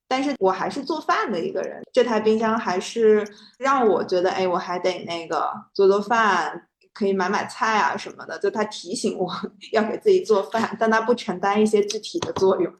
[0.08, 3.28] 但是我还是做饭的一个人，这台冰箱还是
[3.60, 8.38] 让我觉得，哎，我还得那个做做饭，可以买买菜啊什么的。
[8.40, 9.32] 就它提醒我
[9.74, 12.74] 要给自己做饭，但它不承担一些具体的作用。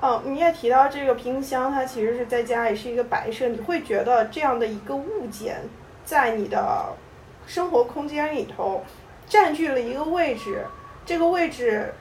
[0.00, 3.48] 哦，你也提到这个冰箱，它其实是在家里是一个摆设。
[3.48, 5.60] 你会觉得这样的一个物件，
[6.04, 6.94] 在你的
[7.46, 8.82] 生活空间里头
[9.26, 10.64] 占据了一个位置，
[11.04, 11.92] 这个位置。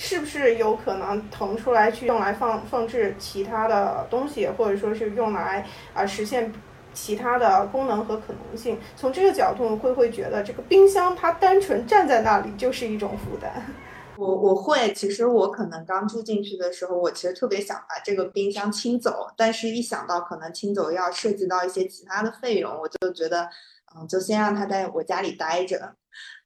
[0.00, 6.52] 是不是有可能腾出来去用来放放置其他的东西，或者说是用来啊实现
[6.92, 8.78] 其他的功能和可能性？
[8.96, 13.50] 从这个角度，会不会觉得这个冰箱它单纯站在那里就是一种负担？
[14.16, 23.48] 我我会，其实我可能刚住进去的时候，我其实特别想把这个冰箱清走，但是一想到可能清走要涉及到一些其他的费用，我就觉得，
[23.96, 25.94] 嗯，就先让它在我家里待着。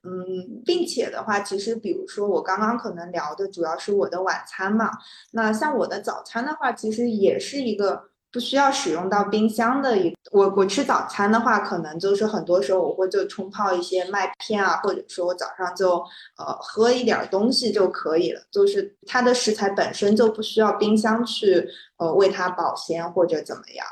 [0.05, 4.90] 嗯，并且的话，其实比如说我刚刚可能聊的主要是我的晚餐嘛，
[5.31, 10.16] 那像我的早餐的话，其实也是一个不需要使用到冰箱的一。
[10.30, 15.96] 我我吃早餐的话，可能就是很多时候我会就冲泡一些麦片啊，或者说我早上就
[16.38, 21.68] 呃喝一点东西就可以了，就是它的食材本身就不需要冰箱去
[21.98, 23.86] 呃为它保鲜或者怎么样。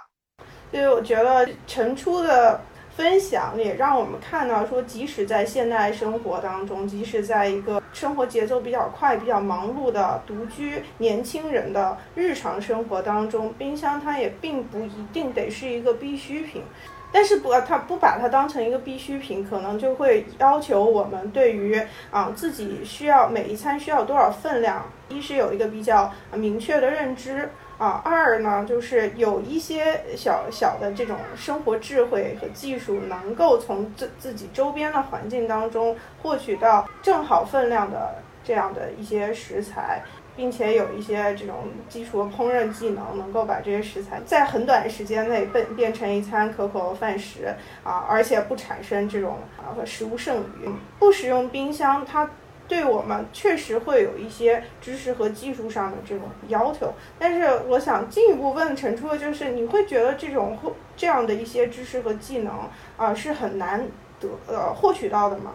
[0.72, 2.60] 因为我觉得晨出的。
[3.00, 16.62] 分享也让我们看到，说即使在现代生活当中，即使在一个生活节奏比较快、比较忙碌的独居年轻人的日常生活当中，冰箱它也并不一定得是一个必需品。
[17.10, 27.50] 但是不，它不把它当成一个必需品，可能就会要求我们对于啊自己需要每一餐需要多少分量，一是有一个比较明确的认知。
[27.80, 40.02] 啊，二呢，就是有一些小小的这种生活智慧和技术，能够从自自己周边的环境当中获取到正好分量的这样的一些食材，
[40.36, 47.46] 并且有一些这种基础的烹饪技能，能够把这些食材在很短时间内变变成一餐可口的饭食
[47.82, 50.68] 啊，而且不产生这种啊食物剩余。
[50.98, 52.28] 不使用冰箱，它。
[52.70, 60.56] 对我们确实会有一些知识和技术上的这种要求，但是我想进一步问陈初的就是，你会觉得这种
[60.96, 63.84] 这样的一些知识和技能啊是很难
[64.20, 65.52] 得呃获取到的吗？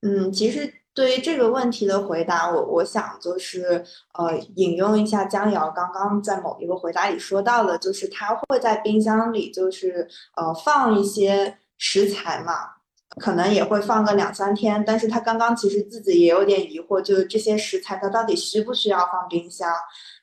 [0.00, 3.84] 嗯，其实对于这个问题的回答，我我想就是
[4.14, 12.75] 呃引用一下江瑶刚刚在某一个回答里说到的，就是他会在冰箱里就是呃放一些食材嘛。
[13.20, 14.82] 可能也会放个两三天。
[14.86, 19.70] 但是他刚刚其实自己也有点疑惑，就是这些食材它到底需不需要放冰箱？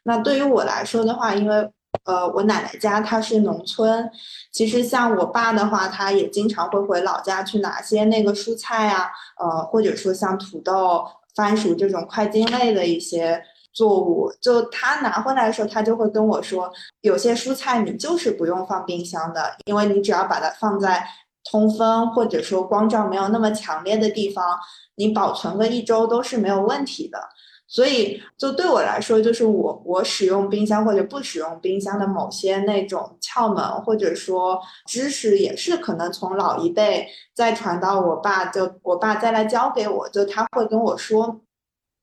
[0.04, 1.70] 那对于我来说的话，因为
[2.06, 4.10] 呃我奶奶家她是农村，
[4.52, 13.44] 其实像我爸的话，他也经常会回老家去拿些那个蔬菜啊，呃或者说像土豆、番薯这种快茎类的一些。
[13.76, 16.72] 作物就他拿回来的时候，他就会跟我说，
[17.02, 21.04] 有些蔬菜你就是不用放冰箱的，因为你只要把它放在
[21.44, 24.58] 通风或者说光照没有那么强烈的地方，
[24.96, 27.20] 你保存个一周都是没有问题的。
[27.68, 41.41] 所以就对我来说，就是我我使用冰箱或者不使用冰箱的某些那种窍门或者说知识，也是可能从老一辈再传到我爸，就我爸再来教给我，就他会跟我说。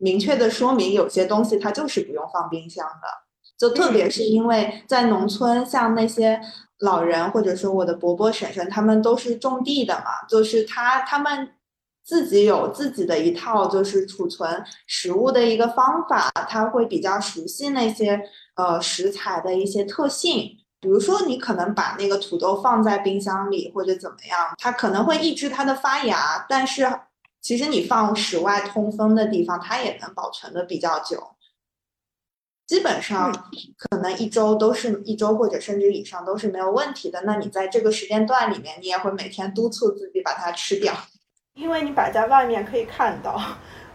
[0.02, 3.06] 明确的说明，有些东西它就是不用放冰箱的，
[3.58, 6.40] 就特别是因为在农村，像那些
[6.80, 11.48] 老人或者说我的伯伯婶婶，他们都是种地的嘛，就是他他们
[12.04, 18.20] 自己有自己的一套就是储存食物的一个方法，他会比较熟悉那些
[18.56, 26.86] 呃食材的一些特性，比如说你可能把那个土豆放在冰箱里或者怎么样，它可能会抑制它的发芽，但是。
[27.42, 31.18] 其实你放室外通风的地方，它也能保存的比较久。
[32.70, 33.32] 基本上
[33.76, 37.20] 可能一周都是一周或者甚至以上都是没有问题的。
[37.22, 40.94] 那你在这个时间段里面，你也会每天督促自己把它吃掉，
[41.54, 43.36] 因为你摆在外面可以看到。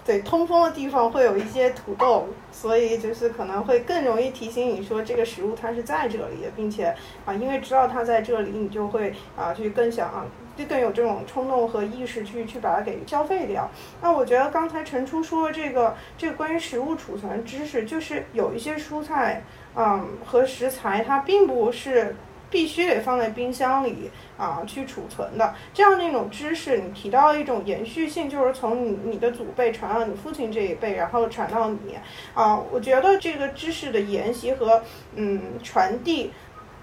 [0.04, 13.70] 对，通风的地方会有一些土豆，所以就是可能会更容易提醒你说这个食物它是在这里的，并且啊，因为知道它在这里，你就会啊去更想，就更有这种冲动和意识去去把它给消费掉。
[14.01, 19.43] 那我觉得刚才陈初说这个这个关于食物储存知识，就是有一些蔬菜，
[19.76, 22.16] 嗯和食材它并不是。
[22.47, 31.97] 必须得放在冰箱里啊，去储存的这样的一种知识，你提到一种延续性，就是从你你的祖辈传到你父亲这一辈，然后传到你
[32.34, 32.56] 啊。
[32.72, 34.82] 我觉得这个知识的沿袭和
[35.16, 36.32] 嗯传递，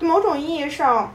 [0.00, 1.14] 某种意义上。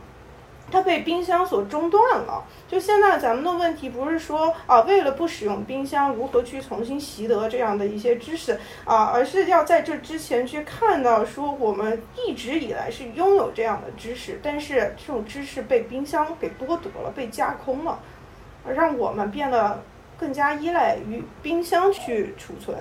[0.72, 2.44] 它被冰箱所中断了。
[2.68, 18.00] 就现在咱们的问题不是说啊，为了不使用冰箱，如何去重新习得这样的一些知识啊，而是要在这之前去看到说，我们一直以来是拥有这样的知识，但是这种知识被冰箱给剥夺了，被架空了，
[18.68, 19.82] 让我们变得
[20.20, 22.78] 更加依赖于冰箱去储存。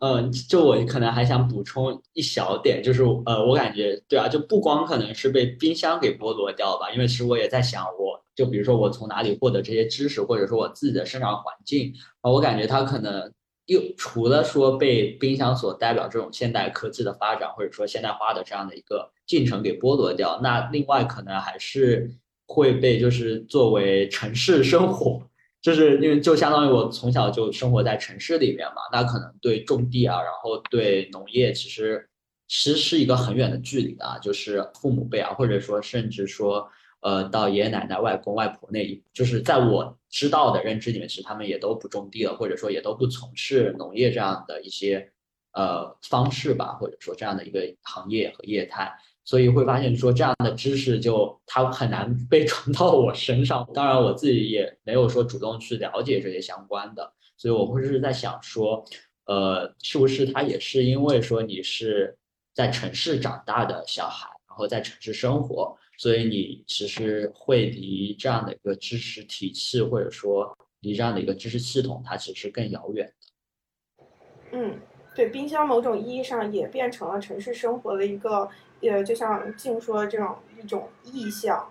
[0.00, 11.92] 嗯，就我可能还想补充一小点，就是呃，我感觉对啊，就不光可能是被冰箱给剥夺掉吧，因为其实我也在想，我就比如说我从哪里获得这些知识，或者说我自己的生长环境
[12.22, 13.30] 啊，我感觉它可能
[13.66, 22.10] 又除了说被冰箱所代表这种现代科技的发展，或者说现代化的这样的一个进程给剥夺掉，那另外可能还是
[22.46, 25.20] 会被就是作为城市生活。
[25.62, 32.08] 就是因为就相当于我从小就生活在城市里面嘛，那可能对种地啊，然后对农业，其实
[32.48, 34.18] 其实是一个很远的距离啊。
[34.18, 36.66] 就是父母辈啊，或者说甚至说，
[37.00, 45.12] 呃，到爷爷奶奶、外公外婆那一，就是在我知道的认知里面，其实他们也都不种地了，或者说也都不从事农业这样的一些
[45.52, 48.90] 呃方式吧，或者说这样的一个行业和业态。
[49.30, 53.64] 所以会发现说这样的知识就它很难 被传到我身上。
[53.72, 58.84] 当然我自己也没有说主动去了解这些相关的，所以我会是在想说，
[59.26, 62.18] 呃，是不是他也是因为说你是
[62.52, 74.06] 在城市长大的小孩，然后在城市生活，所以你其实会离这样的一个知识体系或者说离这样的一个知识系统，它其实更遥远的。
[74.54, 74.76] 嗯，
[75.14, 78.48] 对，冰箱某种意义上也变成了城市生活的一个。
[78.82, 81.68] 呃，就像静说的这种一种意象，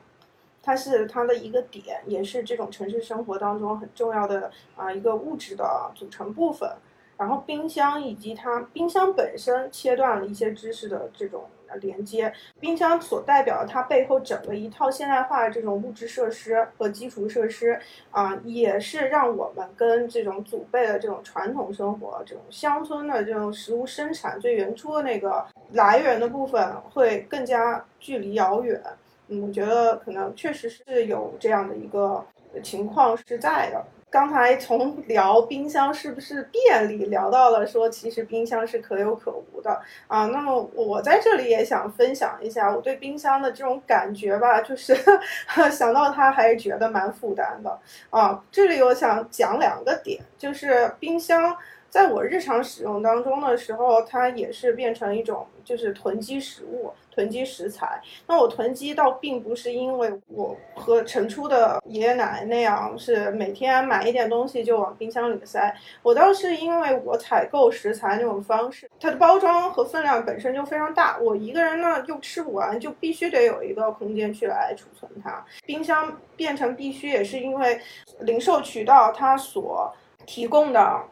[0.62, 6.70] 它是它的一个点，也是这种城市生活当中很重要的啊一个物质的组成部分。
[7.18, 11.46] 然后冰箱以及它冰箱本身切断了一些知识的这种。
[11.78, 17.80] 连接冰箱所代表的它背后整个一套现代化的这种物质设施和基础设施
[18.12, 28.82] 啊，也是让我们跟这种祖辈的这种传统生活、这种乡村的这种食物生产最原初的那个来源的部分会更加距离遥远。
[29.28, 32.26] 嗯，我觉得可能确实是有这样的一个
[32.64, 33.86] 情况是在的。
[34.12, 40.26] 刚才从聊冰箱是不是便利，聊到了说其实冰箱是可有可无的啊。
[40.28, 44.98] 那么我在这里也想分享一下我对冰箱的这种感觉吧，就是
[45.72, 47.80] 想到它还是觉得蛮负担的
[48.10, 48.44] 啊。
[48.52, 51.56] 这里我想讲两个点，就是冰箱
[51.90, 58.02] 在我日常使用当中的时候，它也是变成一种就是囤积食物、囤积食材。
[58.28, 75.44] 那我囤积倒并不是因为我和陈初的爷爷奶奶那样是每天买一点东西就往冰箱里塞，我倒是因为我采购食材那种方式，它的包装和分量本身就非常大，我一个人呢又吃不完，就必须得有一个空间去来储存它。
[75.66, 77.82] 冰箱变成必须也是因为
[78.22, 79.94] 零售渠道它所
[80.26, 81.04] 提供的。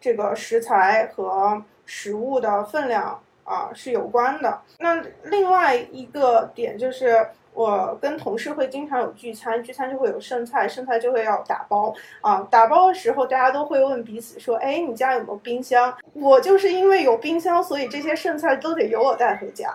[0.00, 4.60] 这个食材和食物的分量啊是有关的。
[4.78, 12.46] 那另外一个点就是，我跟同事会经常有聚餐，聚餐就会有剩菜，剩菜就会要打包啊。
[12.50, 19.72] 打包的时候，大家都会问彼此说：“哎，你家有没有冰箱？”我就是因为有冰箱，所以这些剩菜都得由我带回家。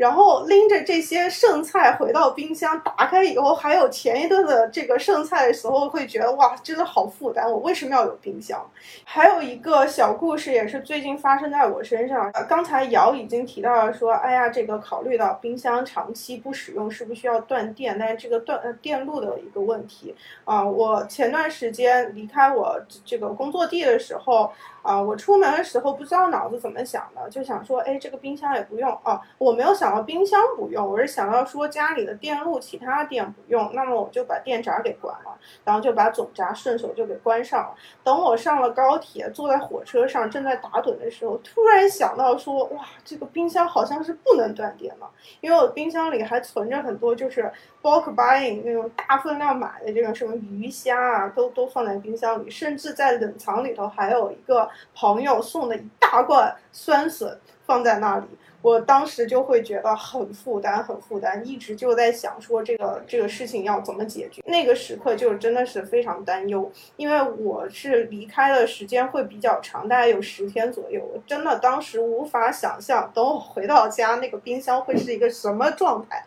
[0.00, 7.44] 然后拎着这些剩菜回到冰箱，打开以后还有前一顿的这个剩菜的时候，会觉得哇，真的好负担。
[7.52, 8.66] 我为什么要有冰箱？
[9.04, 12.32] 还有一个小故事也是最近发生在我身上。
[12.48, 17.98] 刚才瑶已经提到了说，哎呀，这个考虑到冰箱长期不使用是不是需要断电？
[17.98, 20.14] 但是这个断电路的一个问题
[20.46, 24.50] 啊，我前段时间离开我这个工作地的时候。
[24.82, 29.20] 啊，我出门的时候不知道脑子怎么想的，就想说，哎，这个冰箱也不用啊。
[29.38, 37.74] 我没有想到冰箱不用，我是想到说家里的电路其他电不用，那么我就把电闸给关了，然后就把总闸顺手就给关上了。
[38.02, 45.10] 等我上了高铁，坐在火车上正在打盹的时候，突然想到说，哇，这个冰箱好像是不能断电了，
[45.40, 47.52] 因为我冰箱里还存着很多就是
[47.82, 54.68] bulk buying 那种大分量买的这个什么鱼虾啊，都都放在冰箱里，甚至在冷藏里头还有一个。
[54.94, 58.24] 朋友送的一大罐酸笋放在那里。
[58.62, 64.42] 我当时就会觉得很负担，很负担，一直就在想说这个这个事情要怎么解决。
[64.44, 71.00] 那个时刻就真的是非常担忧，因为我是离开的时间会比较长，大概有十天左右。
[71.12, 76.22] 我真的当时无法想象，等我回到家，那个冰箱会是一个什么状态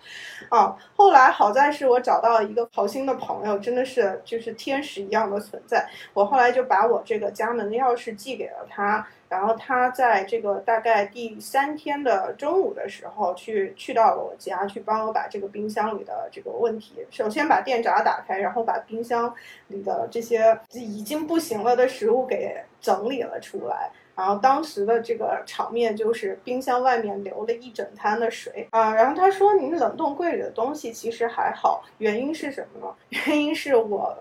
[0.49, 0.75] 啊！
[0.95, 5.87] 后来好在是我找到了一个好心的朋友，真的是就是天使一样的存在。
[6.13, 9.07] 我后来就把我这个家门的钥匙寄给了他。
[9.33, 19.33] 然后他在这个大概第三天的中午的时候，去去到了我家，去帮我把这个冰箱里的这个问题，首先把电闸打开，然后把冰箱
[19.69, 23.89] 里的这些已经不行了的食物给整理了出来。
[24.15, 28.93] 然后当时的这个场面就是冰箱外面流了一整滩的水啊。
[28.93, 32.95] 然后他说：“你冷冻柜里的东西其实还好，原因是什么呢？
[33.09, 34.15] 原因是我。”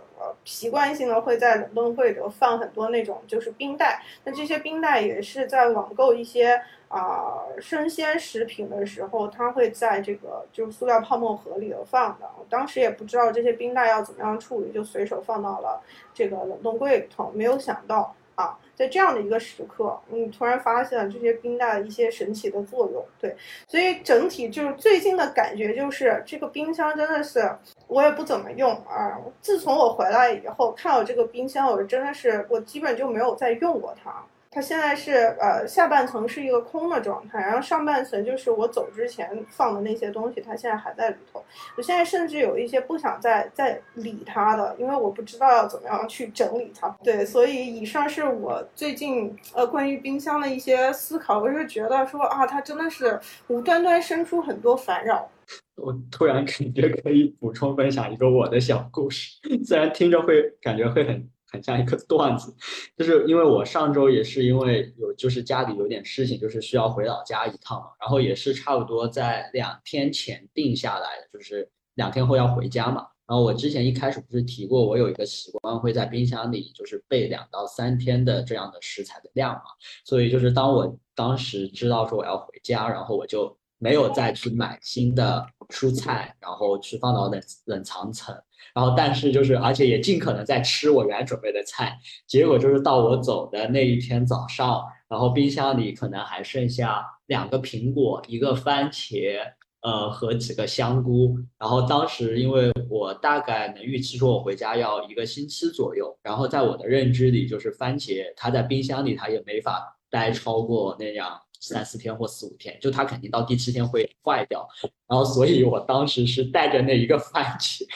[0.44, 12.28] 习惯性的会在冷冻柜里放很多那种就是冰袋，那这些冰袋也是在网购一些啊生鲜食品的时候，它会在这个就是塑料泡沫盒里头放的。
[12.48, 18.14] 当时也不知道这些冰袋要怎么样处理，就随手放到了这个冷冻柜里头，没有想到。
[18.34, 23.36] 啊，在这样的一个时刻，你突然发现这些冰袋的一些神奇的作用，对，
[23.68, 27.50] 所以整体就是最近的感觉就是这个冰箱真的是
[27.86, 29.18] 我也不怎么用啊。
[29.40, 34.24] 自从我回来以后，看到这个冰箱，我真的是我基本就没有再用过它。
[34.54, 41.42] 它现在是呃下半层是一个空的状态，然后上半层就是我走之前放的那些东西，它现在还在里头。
[41.76, 46.94] 我现在甚至有一些不想再再理它的，因为我不知道要怎么样去整理它。
[47.02, 51.38] 对，所以以上是我最近呃关于冰箱的一些思考。
[51.38, 55.30] 我是觉得说啊，它真的是无端端生出很多烦扰。
[55.76, 61.26] 我突然感觉可以补充分享一个我的小故事，虽然听着会感觉会很。
[61.52, 62.54] 很像一个 段子，
[62.96, 73.06] 就是因为我上周也是因为有就是家里有点事情，就是需要回老家一趟嘛，然后也是差不多在两天前定下来的，就是两天后要回家嘛。
[73.24, 79.62] 然后我之前一开始不是提过，我有一个习惯会在冰箱里就是备两到三天的这样的食材的量嘛，
[80.04, 88.36] 所以就是当我当时知道说我要回家，然后我就没有再去买新的蔬菜，然后去放到冷冷藏层。
[88.74, 91.98] 然后，但是就是，而且也尽可能在吃我原来准备的菜。
[92.26, 99.36] 结果就是到我走的那一天早上，然后冰箱里可能还剩下两个苹果、一个番茄，
[99.82, 101.36] 呃，和几个香菇。
[101.58, 111.38] 然后当时因为我大概能预期说我回家要一个星期左右，然后在我的认知里，就是番茄它在冰箱里它也没法待超过那样。
[111.62, 114.68] 三四天或四五天，就它肯定到第七天会坏掉，
[115.08, 117.86] 然后所以我当时是带着那一个番茄，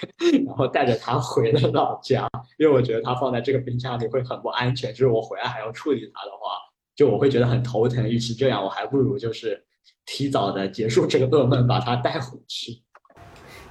[0.47, 6.57] 然后带着它回了老家，因为我觉得它放在这个冰箱里会很不安全，就是我回来还要处理它的话，
[6.95, 8.09] 就我会觉得很头疼。
[8.09, 9.63] 与其这样，我还不如就是
[10.05, 12.83] 提早的结束这个噩梦，把它带回去。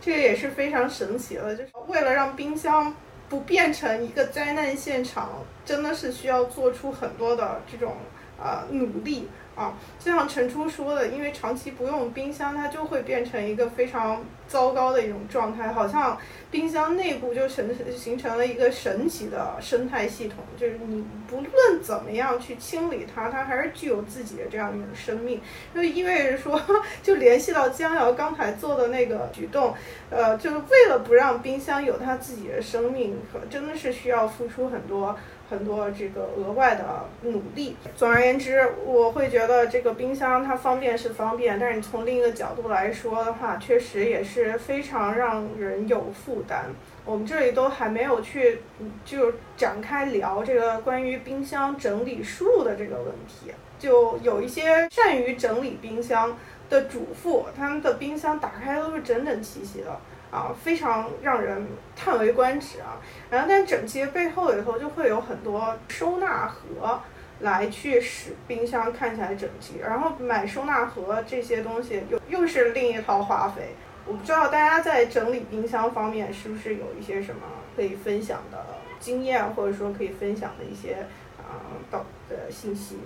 [0.02, 2.94] 这个也是非常神奇的，就是为了让冰箱。
[3.28, 7.96] 不变成一个灾难现场，真的是需要做出很多的这种
[8.38, 9.28] 呃努力。
[9.56, 16.18] 啊，就像陈初说的，因为长期不用冰箱，它就会变成一个非常糟糕的一种状态，好像
[16.52, 25.40] 冰箱内部就形形成了一个神奇的生态系统，就是你不论怎么样去清理它，它还是具有自己的这样一种生命。
[25.74, 26.62] 就意味着说，
[27.02, 29.74] 就联系到江瑶刚才做的那个举动，
[30.10, 35.18] 呃，就是为了不让冰箱有它自己的生命，可真的是需要付出很多。
[35.50, 37.76] 很多这个额外的努力。
[37.96, 46.66] 总而言之，我会觉得这个冰箱它方便是方便，但是你从另一个角度来说的话，确实也是非常让人有负担。
[47.06, 48.62] 我们这里都还没有去
[49.06, 53.52] 就展开聊这个关于冰箱整理术的这个问题。
[53.78, 56.36] 就有一些善于整理冰箱
[56.70, 60.00] 的主妇，他们的冰箱打开都是整整齐齐的。
[60.36, 61.66] 啊，非常让人
[61.96, 63.00] 叹为观止啊！
[63.30, 67.00] 然后，但整齐背后里头就会有很多收纳盒，
[67.40, 69.80] 来去使冰箱看起来整齐。
[69.80, 73.76] 然后买收纳盒这些东西，又又是另一套花费。
[74.06, 77.42] 我不知道大家在整理冰箱方面是不是有一些什么
[77.74, 78.58] 可以分享的
[79.00, 80.96] 经验，或者说可以分享的一些
[81.38, 82.98] 啊导的信息。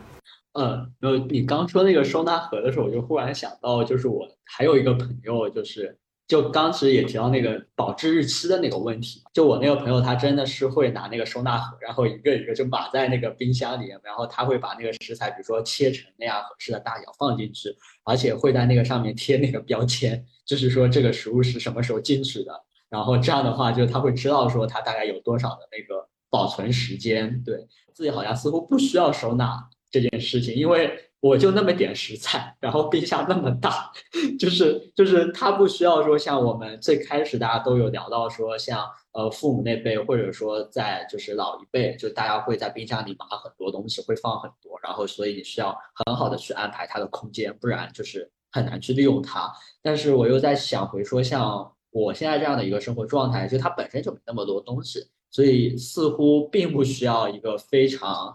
[0.53, 5.95] 嗯，然后你刚说那个收纳盒的时候，我就忽然想到，就是我还有一个朋友，就是。
[6.29, 22.51] 就刚其实也提到那个保质日期的那个问题，就我那个朋友他真的是会拿那个收纳盒，然后一个一个就码在那个冰箱里，然后他会把那个食材，比如说切成那样合适的大小放进去，而且会在那个上面贴那个标签，就是说这个食物是什么时候进去的，
[22.91, 31.08] 然后这样的话就他会知道说它大概有多少的那个保存时间，对自己好像似乎不需要收纳这件事情，因为。
[31.21, 33.91] 我就那么点食材，然后冰箱那么大，
[34.39, 49.51] 就是就是它不需要说像我们最开始大家都有聊到说像呃父母那辈或者说在就是老一辈，就大家会在冰箱里码很多东西，会放很多，然后所以你需要很好的去安排它的空间，不然就是很难去利用它。
[49.81, 58.33] 但是我又在想回说像我现在这样的一个生活状态，就它本身就没那么多东西，所以似乎并不需要一个非常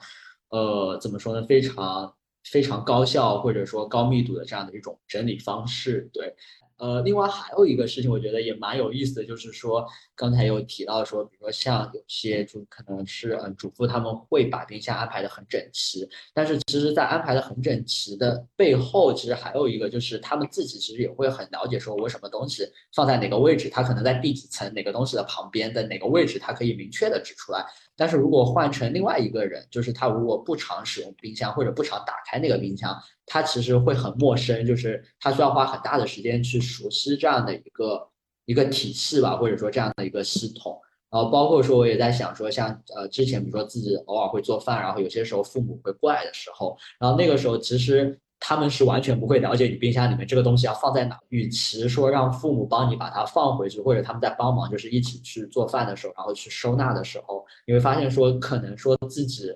[0.51, 2.14] 呃怎么说呢非常。
[2.45, 6.35] 非常高效或者说高密度的这样的一种整理方式，对。
[6.77, 9.87] 呃，另外还有一个事情，我觉得也蛮有意思的，就是说
[10.17, 27.65] 刚才有提到说，比如说像有些就可能是嗯，主妇他们会把冰箱安排的很整齐，但是其实，在安排的很整齐的背后，其实还有一个就是他们自己其实也会很了解，说我什么东西放在哪个位置，它可能在第几层哪个东西的旁边的哪个位置，它可以明确的指出来。
[27.97, 38.09] 但是如果换成另外一个人，就是他如果不常使用冰箱或者不常打开那个冰箱，他其实会很陌生，就是他需要花很大的时间去熟悉这样的一个
[38.47, 40.81] 一个体系吧，或者说这样的一个系统。
[41.11, 48.19] 然后包括说我也在想说，像呃之前比如说自己偶尔会做饭，然后有些时候父母会过来的时候，然后那个时候其实。
[48.47, 51.19] 他们是完全不会了解你冰箱里面这个东西要放在哪。
[51.31, 59.51] 与其说让父母帮你把它放回去，或者他们在帮忙，就是一起去做饭的时候，然后去收纳的时候，你会发现说，可能说自己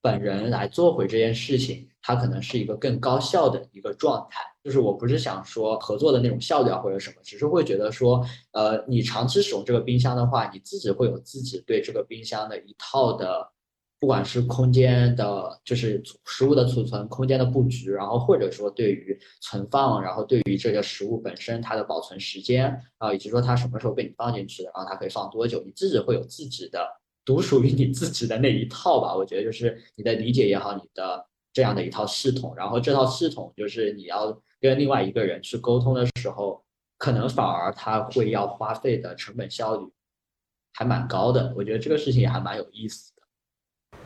[0.00, 4.40] 本人来做回这件事情，它可能是一个更高效的一个状态。
[4.64, 13.51] 就是我不是想说合作的那种效率啊或者什么，只是会觉得说，呃，你长期使用这个冰箱的话，你自己会有自己对这个冰箱的一套的。
[14.02, 26.84] 不管是空间的，就是食物的储存空间的布局，然后或者说对于存放，然后对于这个食物本身它的保存时间，然后以及说它什么时候被你放进去的，然后它可以放多久，你自己会有自己的
[27.24, 29.14] 独属于你自己的那一套吧？
[29.14, 36.60] 我觉得就是你的理解也好，你的这样的一套系统，然后这套系统就是你要跟另外一个人去沟通的时候，
[36.98, 39.86] 可能反而他会要花费的成本效率
[40.72, 41.54] 还蛮高的。
[41.56, 43.11] 我觉得这个事情也还蛮有意思。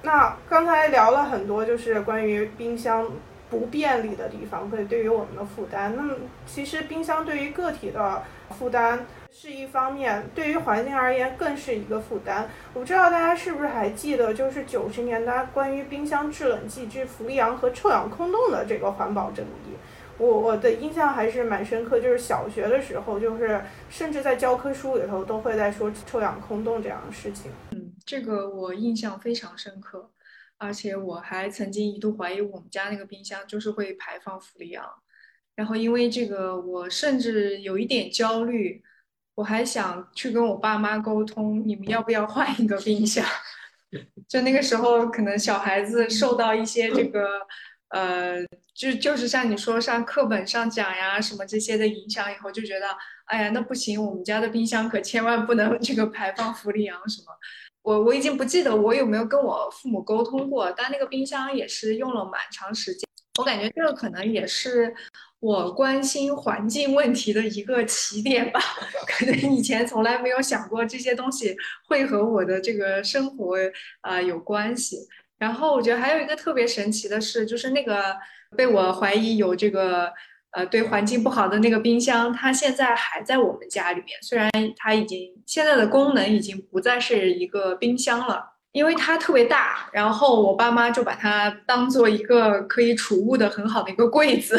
[0.02, 3.10] 那刚才聊了很多，就是关于冰箱
[3.50, 5.94] 不便利的地方，会对于我们的负担。
[5.96, 6.14] 那么，
[6.46, 8.22] 其实冰箱对于个体的
[8.56, 12.48] 负担是一方面，对于环境而言更是一个负担。
[12.74, 19.74] 我不知道大家是不是还记得，就是九十年代关于冰箱制冷剂之氟利昂和臭氧空洞的这个环保争议。
[20.18, 27.50] 我我的印象还是蛮深刻，就是小学的时候，就是甚至在教科书里头都会在说臭氧空洞这样的事情。
[28.06, 30.12] 这个我印象非常深刻，
[30.58, 34.88] 而且我还曾经一度怀疑我们家那个冰箱就是会排放氟利昂，
[35.56, 38.80] 然后因为这个我甚至有一点焦虑，
[39.34, 43.26] 我还想去跟我爸妈沟通，你们要不要换一个冰箱？
[44.28, 47.40] 就那个时候可能小孩子受到一些这个
[47.88, 48.44] 呃，
[48.74, 52.86] 就就是像你说上课本上讲呀什么这些的影响以后，就觉得
[53.26, 57.32] 哎呀，那不行，我们家的冰箱可千万不能这个排放氟利昂什么。
[57.86, 63.08] 我我已经不记得我有没有跟我父母沟通过，但那个冰箱也是用了蛮长时间。
[63.38, 64.92] 我感觉这个可能也是
[65.38, 68.58] 我关心环境问题的一个起点吧。
[69.06, 71.56] 可能以前从来没有想过这些东西
[71.86, 73.56] 会和我的这个生活
[74.00, 74.96] 啊有关系。
[75.38, 78.16] 然后我觉得还有一个特别神奇的事，就是那个
[78.56, 80.12] 被我怀疑有这个。
[80.56, 84.18] 呃，对环境不好的那个冰箱，它现在还在我们家里面。
[84.22, 88.42] 虽然它已经现在的功能已经不再是一个冰箱了，
[88.72, 89.90] 因为它特别大。
[89.92, 94.58] 然后我爸妈就把它当做一个可以储物的很好的一个柜子，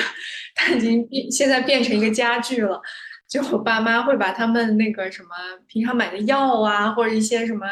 [0.53, 2.79] 它已经变现在变成一个家具了。
[3.27, 5.29] 就我爸妈会把他们那个什么
[5.65, 7.65] 平常买的药啊，或者一些什么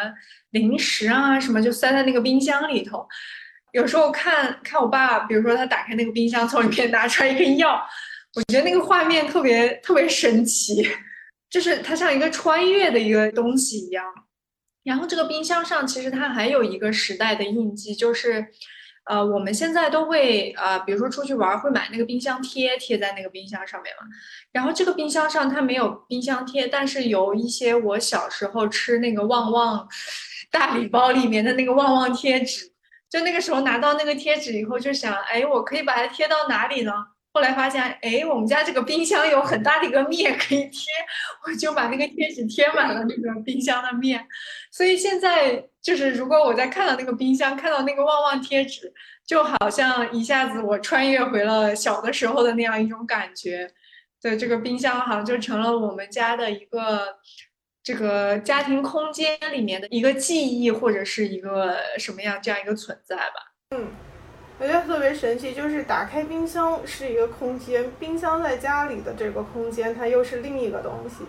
[0.50, 3.08] 零食啊什么，就塞在那个冰箱里头。
[3.72, 7.80] 有时候看看我爸，比如说他打开那个冰箱，从里面拿出来一个药。
[8.36, 10.86] 我觉得那个画面特别特别神奇，
[11.50, 14.06] 就是它像一个穿越的一个东西一样。
[14.84, 18.46] 然后这个冰箱上其实它还有一个时代的印记，就是，
[19.06, 24.06] 呃，我们现在都会呃，比如说出去玩会买那个冰箱贴贴在那个冰箱上面嘛。
[24.52, 29.88] 然后这个冰箱上它没有冰箱贴，但是有一些我小时候吃那个旺旺
[30.52, 32.74] 大礼包里面的那个旺旺贴纸。
[33.10, 36.92] 就那个时候拿到那个贴纸以后，就想，哎，我可以把它贴到哪里呢？
[37.36, 40.86] 后来发现，哎，我们家这个冰箱有很大的一个面可以贴，
[41.46, 44.26] 我就把那个贴纸贴满了那个冰箱的面。
[44.72, 48.94] 所以现在就是，如果我在看到那个冰箱，看到那个旺旺贴纸，
[49.28, 53.70] 就好像一下子我穿越回了小的时候的那样一种感觉。
[54.22, 57.18] 对，这个冰箱好像就成了我们家的一个
[57.84, 63.52] 这个家庭空间里面的一个记忆，或者是一个什么样这样一个存在吧。
[63.72, 63.92] 嗯。
[64.58, 71.26] 我觉得特别神奇，就是打开冰箱是一个空间，冰箱在家里的这个空间，它又是另一个东西。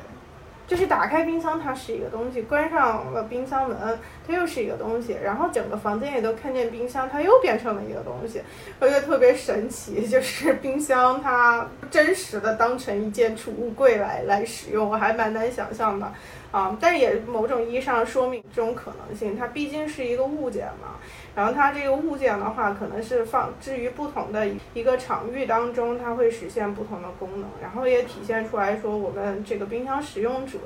[0.68, 3.78] 就是打开冰箱，它是一个东西；关上了冰箱门，
[4.26, 5.16] 它又是一个东西。
[5.22, 8.42] 然后整个房间也都看见冰箱，它又变成了一个东西。
[8.80, 16.12] 我觉得特别神奇， 就是冰箱它真实的当成一件储物柜来来使用，我还蛮难想象的。
[16.50, 20.96] 啊，但也某种意义上说明这种可能性，它毕竟是一个物件嘛。
[21.36, 27.50] 然后它这个物件的话，可能是放置于不同的一个场域当中，它会实现不同的功能。
[27.62, 30.58] 然后也体现出来说，我们这个冰箱使用者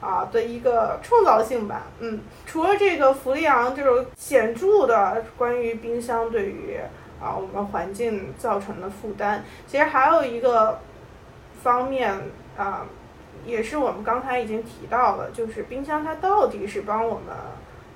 [0.00, 1.82] 啊的一个创造性吧。
[2.00, 6.78] 嗯，除了这个氟利昂这种显著的关于冰箱对于
[7.20, 10.80] 啊我们环境造成的负担，其实还有一个
[11.62, 12.18] 方面
[12.56, 12.86] 啊。
[13.44, 17.36] 也是我们刚才已经提到了，就是冰箱它到底是帮我们，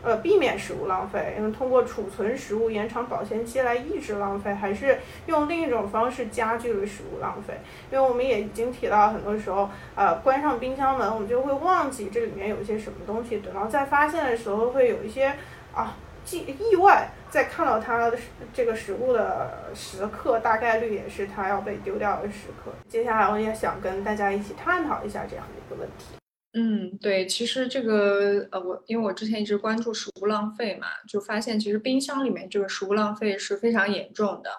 [0.02, 7.54] 呃，避免食物浪费，因为通过储存食物延长保鲜期来抑制浪费，还是用另一种方式加剧了食物浪费？
[7.90, 15.34] 因为我们也已经提到，很多时候，呃，关上冰箱门，我们就会忘记这里面有些什么东西，等到再发现的时候，会有一些
[15.74, 15.96] 啊，
[16.30, 17.10] 意意外。
[17.30, 18.18] 在看到它的
[18.52, 22.72] 这个食物的时刻，大概率也是它要被丢掉的时刻。
[22.88, 26.19] 接下来我也想跟大家一起探讨一下这样的一个问题。
[26.54, 34.50] 嗯，对，其实这个呃，我因为我之前一直关注食物浪费嘛，就发现其实冰箱里面这个食物浪费是非常严重的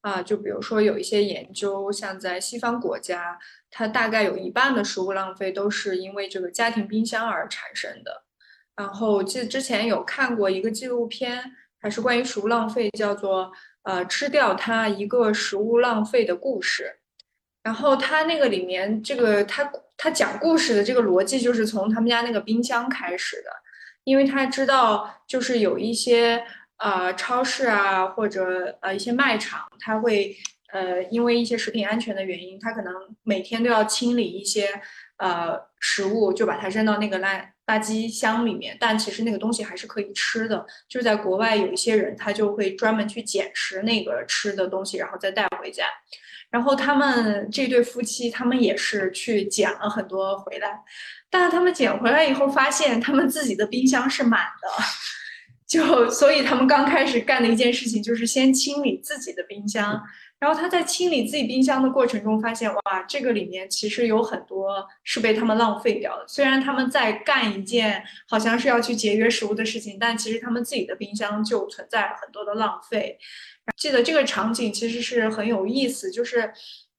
[0.00, 0.20] 啊。
[0.20, 3.38] 就比如说有一些研究，像在西方国家，
[3.70, 8.24] 它大概有一半的食物浪费都是因为这个家庭冰箱而产生的。
[8.76, 11.52] 然后记得之前有看过一个纪录片。
[11.80, 13.52] 还是关于食物浪费，叫做
[13.84, 16.98] 呃吃掉它一个食物浪费的故事。
[17.62, 23.50] 然后它那个里面这个它他讲故事的这个逻辑就是从他们家那个冰箱开始的，
[24.04, 26.42] 因为他知道就是有一些
[26.78, 30.34] 呃超市啊或者呃一些卖场，他会
[30.72, 32.94] 呃因为一些食品安全的原因，他可能
[33.24, 34.80] 每天都要清理一些
[35.16, 40.64] 呃食物，就把它扔到那个垃垃圾箱里面，但其实那个东西还是可以吃的。
[40.88, 45.84] 就是在国外有一些人，他就会专门去捡拾那个吃的东西，然后再带回家。
[46.50, 50.80] 然后他们这对夫妻，他们也是去捡了很多回来，
[51.28, 54.68] 但是他们捡回来以后，发现他们自己的冰箱是满的，
[55.68, 60.02] 就所以他们刚开始干的一件事情就是先清理自己的冰箱。
[60.40, 66.26] 然后他在清理自己冰箱的过程中，发现哇，这个里面其实有很多是被他们浪费掉的。
[66.28, 73.18] 虽然他们在干一件好像是要去节约食物的事情，但其实他们自己的冰箱就存在很多的浪费。
[73.76, 76.52] 记得这个场景其实是很有意思，就是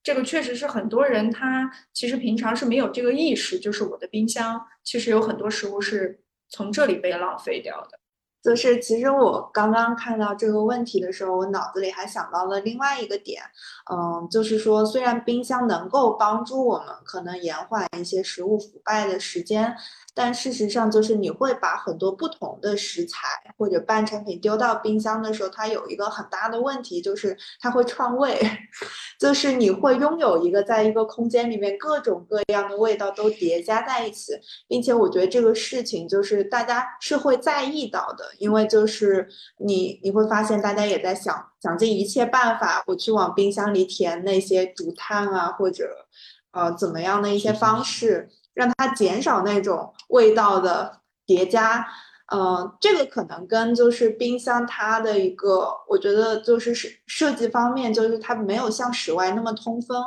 [0.04, 6.20] 这个确实是很多人他其实平常是没有这个意识，就是我的冰箱其实有很多食物是
[6.50, 7.99] 从这里被浪费掉的。
[8.42, 13.42] 就是其实我刚刚看到这个问题的时候，我脑子里还想到了另外一个点，
[13.92, 19.76] 嗯，就是说虽然冰箱能够帮助我们可能延缓一些食物腐败的时间。
[20.16, 28.38] 但事实上，就是你会把很多不同的食材或者半成品丢到冰箱的时候，它有一个很大的问题，就是它会串味，
[29.20, 34.34] 就是你会拥有一个在一个空间里面各种各样的味道都叠加在一起，
[34.68, 39.28] 并且我觉得这个事情就是大家是会在意到的，因为就是
[39.60, 45.88] 你你会发现大家也在想想尽一切办法，我去往冰箱里填那些竹炭啊，或者
[46.52, 48.30] 呃怎么样的一些方式。
[48.60, 51.88] 让它减少那种味道的叠加，
[52.30, 60.04] 嗯，这个可能跟就是冰箱它的一个，我觉得就是设设计方面，就是它没有像室外那么通风，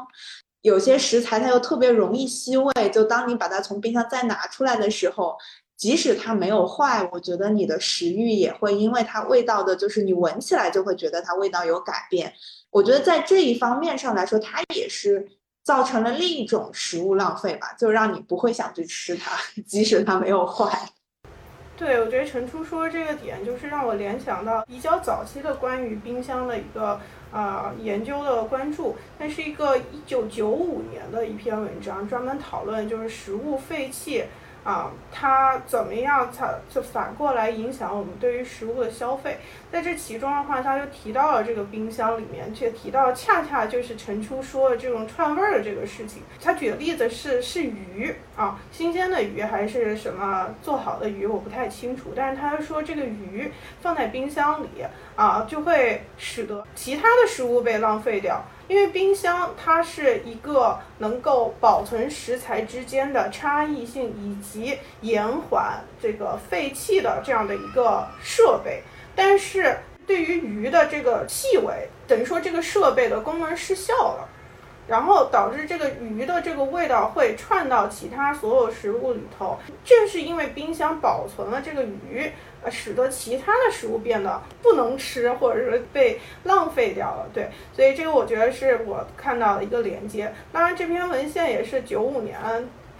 [0.61, 5.35] 有些食材它又特别容易吸味，就当你把它从冰箱再拿出来的时候，
[5.79, 12.31] 即使它没有坏，我觉得你的食欲也会因为它味道的，就是你闻起来就会觉得它味道有改变。
[12.71, 15.27] 我觉得在这一方面上来说，它也是。
[15.63, 19.33] 造成了另一种食物浪费吧，就让你不会想去吃它，
[19.67, 20.79] 即使它没有坏。
[21.77, 27.01] 对，我觉得陈初说这个点，就是让我联想到比较早期的关于冰箱的一个
[27.33, 34.25] 呃研究的关注，那是一个一九九五年的一篇文章，专门讨论就是食物废弃。
[34.65, 39.41] 啊，它怎么样才就反过来影响我们对于食物的消费？
[39.73, 46.23] 在这其中的话，他就提到了这个冰箱里面，却提到恰恰就是陈初说的这种串味儿的这个事情。
[46.43, 52.13] 他举的例子是是鱼啊，新鲜的鱼还是什么做好的鱼，我不太清楚。
[52.15, 53.51] 但是他说这个鱼
[53.81, 54.69] 放在冰箱里
[55.17, 58.45] 啊，就会使得其他的食物被浪费掉。
[58.69, 68.83] 因为冰箱它是一个能够保存食材之间的差异性以及延缓这个废弃的这样的一个设备，
[69.15, 74.29] 但是对于鱼的这个气味，等于说这个设备的功能失效了，
[74.87, 79.59] 然后导致这个鱼的这个味道会串到其他所有食物里头。
[79.85, 82.33] 正是因为冰箱保存了这个鱼。
[82.65, 87.29] 呃，使得其他的食物变得不能吃，或者是被浪费掉了。
[87.35, 90.33] 对，所以这个我觉得是我看到的一个连接。
[90.53, 92.39] 当然，这篇文献也是九五年，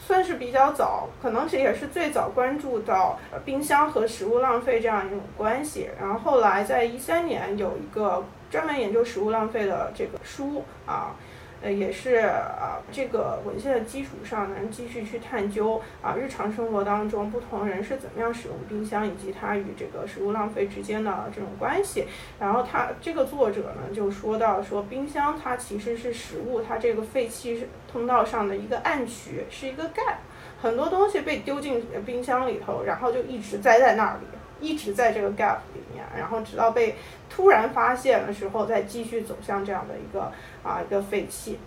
[0.05, 5.89] 算是比较早，可能是也是最早关注到冰箱和食物浪费这样一种关系。
[6.01, 11.15] 然后后来在一三年有一个专门研究食物浪费的这个书啊。
[11.63, 22.07] 呃也是啊，这个文献的基础上能继续去探究啊，日常生活当中不同人是怎么样使用冰箱，以及它与这个食物浪费之间的这种关系。
[22.41, 30.17] 然后他这个作者呢就说到说，冰箱它其实是食物它这个废弃通道上的一个暗渠，是一个 gap，
[30.61, 34.21] 很多东西被丢进冰箱里头，然后就一直栽在那里。
[34.61, 36.95] 一直在这个 gap 里面，然后直到被
[37.29, 40.31] 突然发现的时候，再继续走向这样的一个
[40.63, 41.59] 啊一个废弃。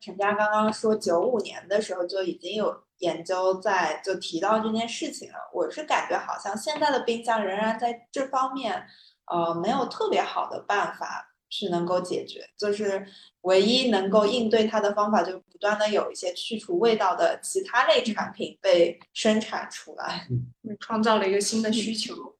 [0.00, 8.86] 陈佳刚刚说九五年的时候就已经有研究在就提到这件事情了，我是感觉好像现在的冰箱仍然在这方面，
[9.26, 13.06] 呃，没有特别好的办法去能够解决，就是
[13.42, 20.26] 唯一能够应对它的方法，就不断的有一些去除味道的其他类产品被生产出来。
[20.80, 22.35] 创造了一个新的需求，嗯，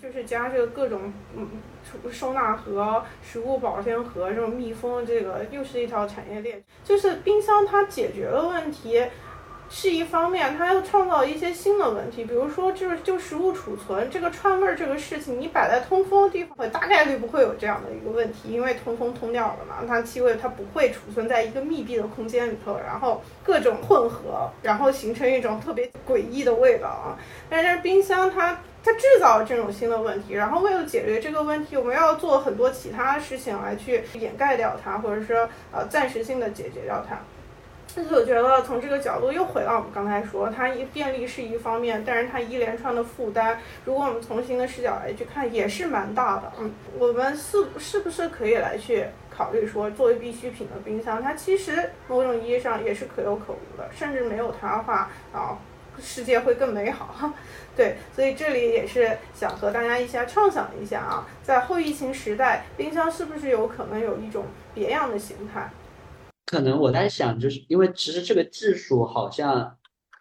[0.00, 1.48] 就是加这个各种嗯
[2.10, 6.62] 收纳盒、食物保鲜盒这种密封，这个又是一条产业链。
[6.84, 9.06] 就是冰箱它解决了问题。
[9.68, 27.18] 是一方面，它要创造一些新的问题，比如说就是就食物储存这个串味儿这个事情，你摆在通风的地方，大概率不会有这样的一个问题，因为通风通掉了嘛，它气味它不会储存在一个密闭的空间里头，然后各种混合，然后形成一种特别诡异的味道啊。
[27.50, 28.56] 但是冰箱它
[28.86, 37.18] 它制造了这种新的问题，然后为了解决这个问题，我们要做很多其他事情来去掩盖掉它，或者说呃暂时性的解决掉它。
[37.96, 46.52] 但是我觉得从这个角度又回到我们刚才说，它一便利是一方面，但是它一连串的负担，如果我们从新的视角来去看，也是蛮大的。
[46.60, 55.56] 嗯，我们是是不是可以来去考虑说，作为必需品的冰箱，它其实某种意义上也是可有可无的，甚至没有它的话，啊，
[56.00, 57.32] 世界会更美好。
[57.76, 65.70] 对，所以这里也是想和大家一下畅想一下啊，在后疫情时代，冰箱是不是有可能有一种别样的形态？
[66.46, 69.76] 可能我在想，就是因为其实这个技术好像，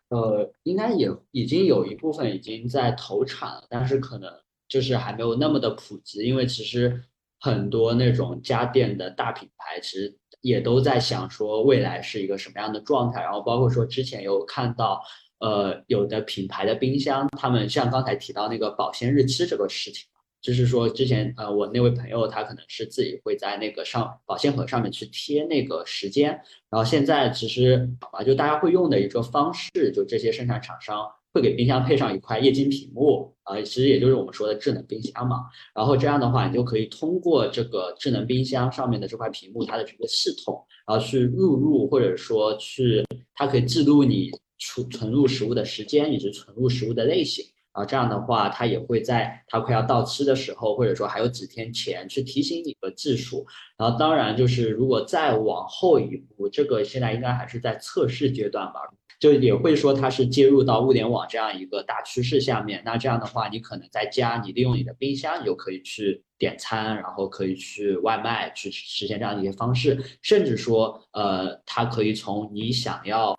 [0.09, 4.29] 呃，应该也已经有一部分已经在投产了，但是可能
[4.67, 6.23] 就是还没有那么的普及。
[6.23, 7.03] 因为其实
[7.39, 13.21] 很多那种家电的大品牌，其实也都在想说未来是一个什么样的状态。
[13.21, 15.01] 然后包括说之前有看到，
[15.39, 20.05] 呃，有的品牌的冰箱，他们像刚才提到那个保鲜日期这个事情，
[20.41, 26.29] 就是说之前呃，我那位朋友他可能是自己会在那个上保鲜盒上面去贴那个时间，
[26.69, 35.43] 然后现在其实啊，就大家会用的一个方式，就这些生产厂商会给冰箱配上一块液晶屏幕啊，其实也就是我们说的智能冰箱嘛。
[35.73, 44.31] 然后这样的话，你就可以通过这个智能冰箱上面的这块屏幕，它的整个系统，然后去录入或者说去，它可以记录你。
[44.67, 53.45] 储存入食物的时间以及存入食物的类型啊，这样的话，它也会在它快要到期的时候，或者说还有几天前去提醒你的技术。
[53.77, 58.79] 然后，当然就是如果再往后一步，这个现在应该还是在测试阶段吧，
[59.19, 62.81] 就也会说它是接入到物联网这样一个大趋势下面。
[62.83, 73.35] 那这样的话，你可能在家，你利用你的冰箱，你就可以去点餐，然后可以去外卖去实现这样的一些方式，甚至说，呃，它可以从你想要。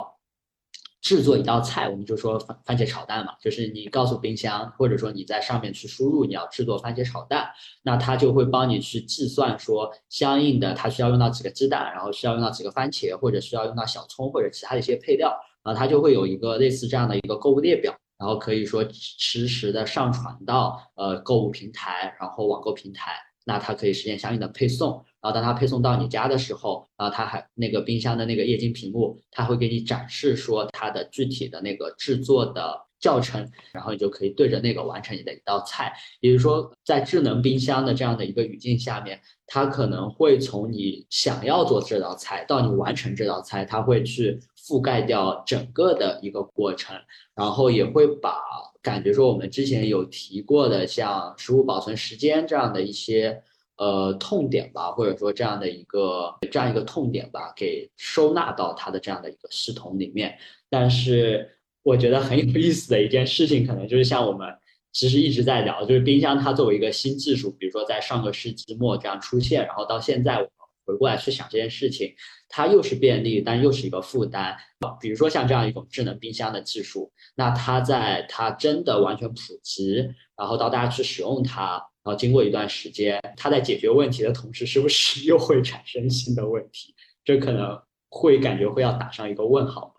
[1.07, 7.49] 制作一道菜，我们就说番番茄炒蛋嘛，就是你告诉冰箱，或者说你在上面去输入你要制作番茄炒蛋，
[7.85, 15.33] 那它就会帮你去计算说相应的它需要用到几个鸡蛋，然后需要用到几个番茄，或者需要用到小葱或者其他的一些配料，
[15.63, 23.13] 然后它就会有一个类似这样的一个购物列表，然后可以说实时的上传到呃购物平台，然后网购平台。
[23.49, 35.93] 那它可以实现相应的配送，然后当它配送到你家的时候，然后它还那个冰箱的那个液晶屏幕，它会给你展示说它的具体的那个制作的教程，然后你就可以对着那个完成你的一道菜。
[36.21, 46.97] 也就是说，在智能冰箱的这样的一个语境下面，它可能会从你想要做这道菜到你完成这道菜，它会去覆盖掉整个的一个过程，
[47.35, 48.41] 然后也会把。
[48.83, 53.43] 感觉说我们之前有提过的，像食物保存时间这样的一些
[53.79, 60.39] 呃痛点吧，或者说这样的一个这样一个痛点吧，给收纳到它的这样的一个系统里面。
[60.69, 61.49] 但是
[61.83, 64.49] 我觉得很有意思的一件事情，可能就是像我们
[64.93, 70.37] 其实一直在聊，就是冰箱它作为一个新技术，比如说在上个世纪末这样出现，然后到现在。
[70.37, 70.51] 我们
[70.87, 72.15] 回过来去想这件事情，
[72.49, 74.57] 它又是便利，但又是一个负担。
[75.01, 79.97] 比如说像这样一种智能冰箱的技术，那它在它真的完全普及，
[80.37, 86.95] 然后到大家去使用它，然后经过一段时间，他在解决问题的同时，是不是又会产生新的问题？
[87.25, 87.77] 这可能
[88.09, 89.93] 会感觉会要打上一个问号。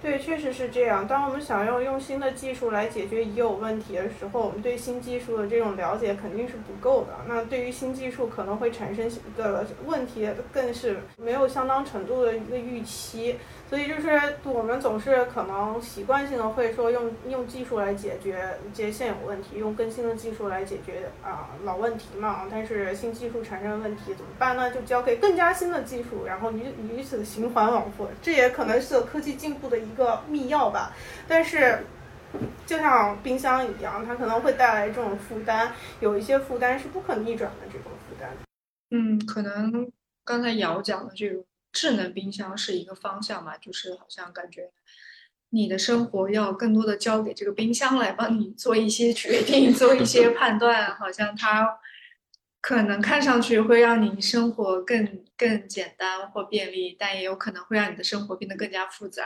[0.00, 1.06] 对，确实是这样。
[1.08, 7.08] 当我们想要用新的技术来解决已有问题的时候，我们对新技术的这种了解肯定是不够的。
[7.26, 13.36] 那对于新技术可能会产生的问题，更是没有相当程度的一个预期。
[13.68, 14.08] 所以就是
[14.44, 18.42] 我们总是可能习惯性的会说用用技术来解决
[18.72, 22.44] 一些现有问题，用更新的技术来解决啊老问题嘛。
[22.50, 24.70] 但是新技术产生的问题怎么办呢？
[24.70, 26.62] 就交给更加新的技术，然后与
[26.96, 28.08] 与此循环往复。
[28.22, 30.94] 这也可能是科技进步的一个密钥吧。
[31.26, 31.84] 但是
[32.66, 38.30] 就像冰箱一样，它可能会带来这种负担，有一些负担是不可逆转的这种负担。
[38.90, 39.90] 嗯，可能
[40.24, 41.44] 刚才姚讲的这种。
[41.70, 44.70] 智能冰箱是一个方向嘛，就是好像感觉
[45.50, 51.78] 你的生活要更多的交给这个冰箱来帮你做一些决定、做一些判断，好像它
[52.62, 59.22] 可能看上去会让你生活更更简单或便利，但也有可能会让你的生活变得更加复杂。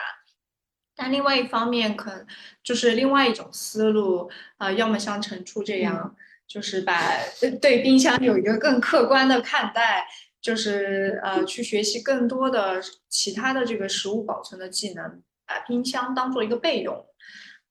[0.95, 2.27] 但另外一方面，可能
[2.63, 6.15] 就是另外一种思路啊，要么像陈初这样，
[6.47, 7.19] 就是把
[7.61, 10.07] 对冰箱有一个更客观的看待。
[10.43, 17.07] 就是呃，去学习更多的其他的这个食物保存的技能，把冰箱当做一个备用。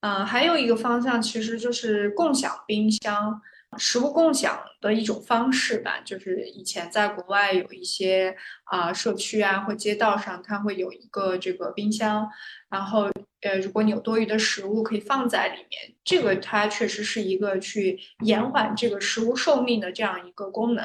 [0.00, 3.42] 呃，还有一个方向其实就是共享冰箱，
[3.78, 6.00] 食物共享的一种方式吧。
[6.04, 12.28] 就是以前在国外有一些啊社区啊或街道上，它会有一个这个冰箱，
[12.70, 13.10] 然后
[13.40, 20.84] 呃，如果你有多余的食物可以放在里面，这个它确实是一个去延缓这个食物寿命的这样一个功能。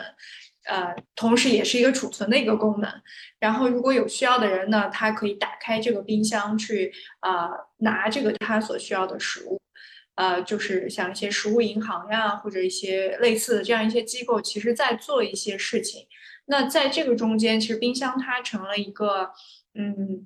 [0.66, 2.92] 呃，同时也是一个储存的一个功能。
[3.40, 9.62] 然后，如果有需要的人呢，他可以打开这个冰箱去啊拿这个他所需要的食物。
[10.18, 16.08] 呃，就是像一些食物银行呀，或者一些类似的这样一些机构，其实在做一些事情。
[16.46, 19.32] 那在这个中间，其实冰箱它成了一个
[19.76, 20.26] 嗯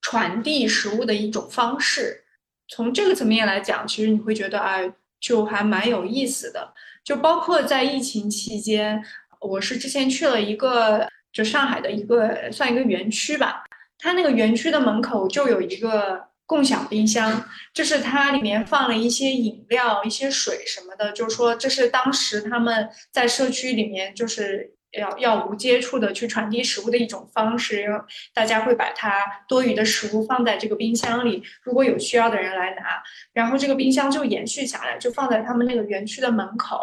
[0.00, 2.24] 传递食物的一种方式。
[2.68, 4.78] 从这个层面来讲，其实你会觉得啊，
[5.18, 6.72] 就还蛮有意思的。
[7.02, 9.02] 就包括在疫情期间，
[9.40, 13.64] 我是之前去了一个就上海的一个算一个园区吧，
[13.98, 17.44] 它那个园区的门口就有一个共享冰箱，
[17.74, 27.86] 就是它里面放了一些饮料、一些水什么的，就是说这是当时他们在社区里面就是要要无接触的去传递食物的一种方式，
[28.32, 36.80] 大家会把它多余的食物放在这个冰箱里，如果有需要的人来拿，然后这个冰箱就延续下来，就放在他们那个园区的门口。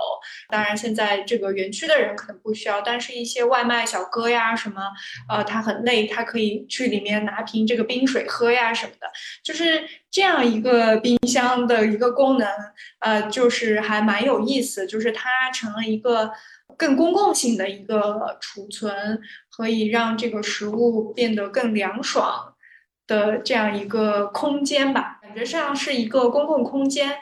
[0.50, 4.82] 当然，现在这个园区的人可能不需要，但是一些外卖小哥呀什么，
[5.28, 9.08] 呃，他很累，他可以去里面拿瓶这个冰水喝呀什么的，
[9.44, 12.48] 就是这样一个冰箱的一个功能，
[13.00, 16.32] 呃，就是还蛮有意思，就是它成了一个。
[16.78, 19.20] 更公共性的一个储存，
[19.50, 22.56] 可以让这个食物变得更凉爽
[23.08, 27.18] 的这样一个空间吧，感觉上是一个公共空间。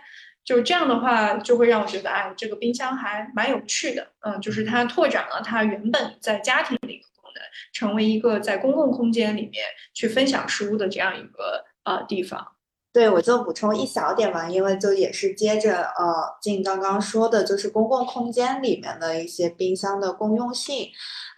[0.45, 4.12] 就这样的话，就会让我觉得，哎，这个冰箱还蛮有趣的。
[4.20, 7.41] 嗯，就是它拓展了它原本在家庭的一个功能，
[7.72, 12.45] 成为一个在公共空间里面去分享食物的这样一个呃地方。
[12.94, 20.88] 对，我就补充一小点嘛，因为就也是接着呃静刚刚说的，就是公共空间里面的一些冰箱的公用性，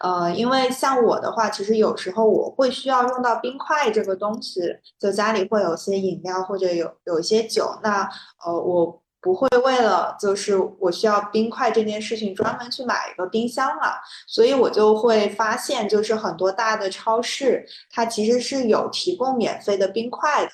[0.00, 4.60] 呃，因为像我的话，其实有时候我会需要用到冰块这个东西，
[5.00, 8.06] 就家里会有些饮料或者有有一些酒，那
[8.44, 13.98] 呃我不会为了就是我需要冰块这件事情专门去买一个冰箱了，
[14.28, 20.50] 所以我就会发现，就是很多大的超市它其实是有提供免费的冰块的。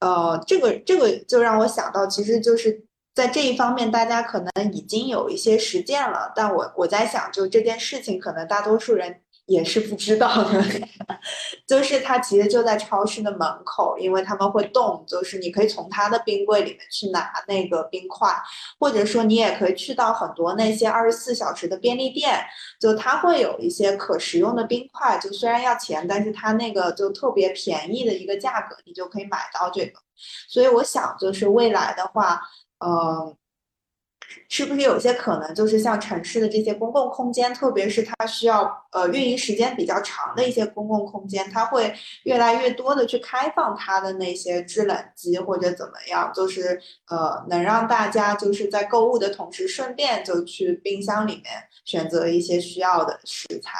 [0.00, 2.84] 呃，这个这个就让我想到，其实就是
[3.14, 6.32] 在这一方面，大家可能已经有一些实践了。
[6.36, 9.20] 但我我在想，就这件事情，可能大多数人。
[9.48, 10.62] 也是不知道的，
[11.66, 18.30] 就是它其实就在超市的门口，因为他们会动，就是你可以从它的冰柜里面去拿那个冰块，
[18.78, 22.44] 或者说你也可以去到很多那些二十四小时的便利店，
[22.78, 29.98] 就它会有一些可食用的冰块，就虽然要钱，但是它那个就特别便宜的一个价格，你就可以买到这个。
[30.46, 32.42] 所以我想，就是未来的话，
[32.84, 33.34] 嗯。
[34.48, 51.44] 是不是有些可能，就是像城市的这些公共空间，特别是它需要呃运营时间比较长的一些公共空间，它会越来越多的去开放它的那些制冷机或者怎么样，就是呃能让大家就是在购物的同时，顺便就去冰箱里面
[51.84, 53.78] 选择一些需要的食材。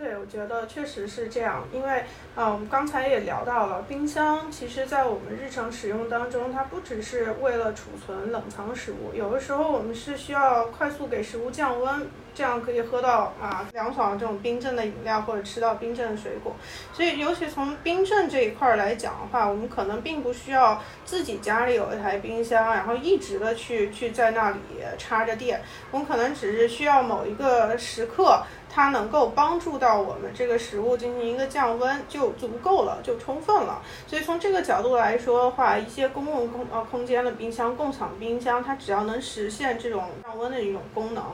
[0.00, 2.02] 对，我觉得确实是这样，因为
[2.34, 16.56] 啊，我们刚才也聊到了，冰箱其实在我们日常使用当中，它不只是为了储存冷藏食物，有的时候我们是需要快速给食物降温，这样可以喝到啊凉爽的这种冰镇的饮料，或者吃到冰镇的水果。
[16.94, 24.58] 所以，尤其从冰镇这一块来讲的话，我们可能并不需要自己家里有一台冰箱，然后一直的去去在那里
[24.96, 28.42] 插着电，我们可能只是需要某一个时刻。
[28.72, 33.82] 它能够帮助到我们这个食物进行一个降温，就足够了，就充分了。
[34.06, 41.24] 所以从这个角度来说的话，一些公共空呃空间的冰箱、共享冰箱，它只要能实现这种降温的一种功能。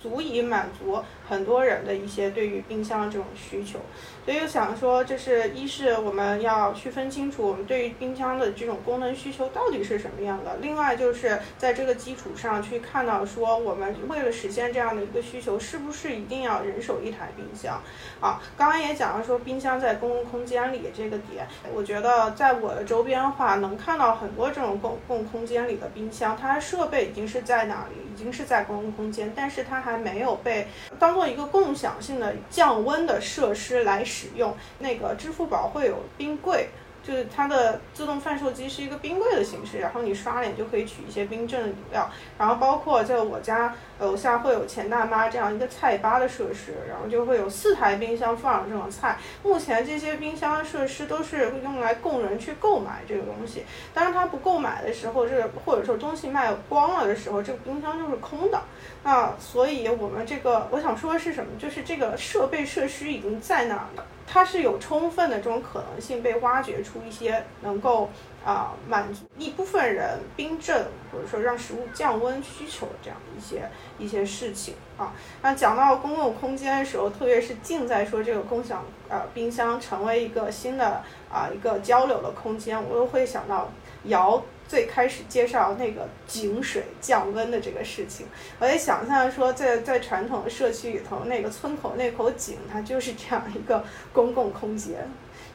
[0.00, 3.80] 足以满足很多人的一些对于冰箱的这种需求，
[4.24, 10.56] 所以我想说，这是一是我们要区分清楚我们对于冰箱的这种功能需求到底是什么样的。
[10.60, 17.82] 另外就是在这个基础上去看到说，我们为了实现这样的一个需求，是不是一定要人手一台冰箱？
[18.20, 29.78] 啊，刚刚也讲了说冰箱在公共空间里这个点，我觉得在我的周边的话，能看到很多这种公共空间里的冰箱，它设备已经是在哪里，已经是在公共空间，但是它。
[29.78, 30.66] 还没有被
[30.98, 34.54] 当做一个共享性的降温的设施来使用。
[34.78, 36.68] 那个支付宝会有冰柜。
[37.08, 49.16] 就是它的自动贩售机是一个冰柜的形式，然后你刷脸就可以取一些冰镇的饮料，然后包括在我家楼下会有钱大妈这样一个菜吧的设施，然后就会有四台冰箱放着这种菜。
[49.42, 58.60] 目前这些冰箱设施都是用来供人去购买这个东西，当然他不购买的时候，这个或者说东西卖光了的时候，这个冰箱就是空的。
[59.02, 61.50] 那所以我们这个我想说的是什么？
[61.58, 64.04] 就是这个设备设施已经在那儿了。
[64.30, 68.10] 它是有充分的这种可能性被挖掘出一些能够
[68.44, 73.68] 啊满足一部分人冰镇或者说让食物降温需求的这样一些
[73.98, 75.14] 一些事情啊。
[75.40, 81.02] 那讲到公共空间的时候，特别是静在说这个共享呃冰箱成为一个新的
[81.32, 83.70] 啊一个交流的空间，我又会想到
[84.04, 84.42] 瑶。
[84.68, 88.26] 最开始介绍那个井水降温的这个事情，
[88.60, 95.08] 我也想象说，在在传统的社区里头，那个村口那口井，它就是这样一个公共空间，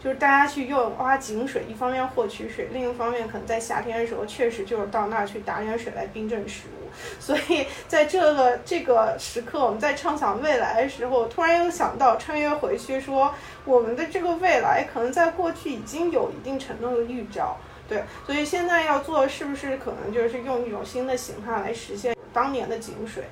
[0.04, 6.90] 就是大家去用挖井水，一方面获取水，另一方面可能在夏天的时候，确实就是到那儿去打点水来冰镇食物。
[7.20, 13.34] 所以在这个这个时刻，我们在畅想未来的时候，突然又想到穿越回去，说
[13.64, 17.58] 我们的这个未来可能在过去已经有一定程度的预兆。
[17.94, 23.26] 对，所以现在要做，是不是可能就是用一种新的形态来实现当年的井水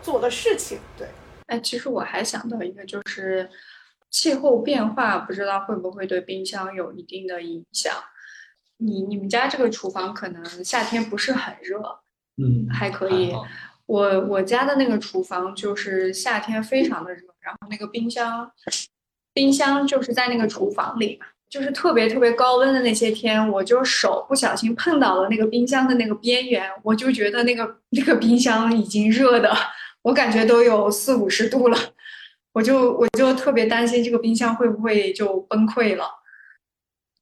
[0.00, 0.78] 做的事情？
[0.96, 1.08] 对。
[1.46, 3.50] 哎，其实我还想到一个，就是
[4.10, 7.92] 气候变化，不知道会不会对冰箱有一定的影响。
[8.76, 11.80] 你你们家这个厨房可能夏天不是很热，
[12.36, 13.34] 嗯，还可以。
[13.86, 18.50] 我我家的那个厨房就是夏天非常的热，然后那个冰箱，
[19.34, 29.56] 冰箱就是在那个厨房里嘛，就是特别特别高温的那些天，我就手不小心碰到了那个冰箱的那个边缘，我就觉得那个那个冰箱已经热的，
[30.02, 31.78] 我感觉都有四五十度了，
[32.54, 36.06] 我就我就特别担心这个冰箱会不会就崩溃了。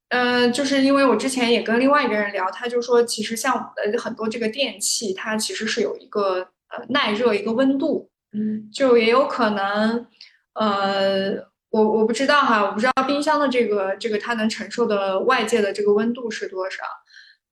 [0.09, 6.39] 嗯，就是因为我之前也跟另外一个人聊，他就说，其实像我们的很多这个电器，它其实是有一个
[6.69, 10.07] 呃耐热一个温度，嗯，就也有可能，
[10.55, 11.35] 呃，
[11.73, 16.83] 我我不知道哈，我不知道冰箱的这个这个它能承受的外界的这个温度是多少。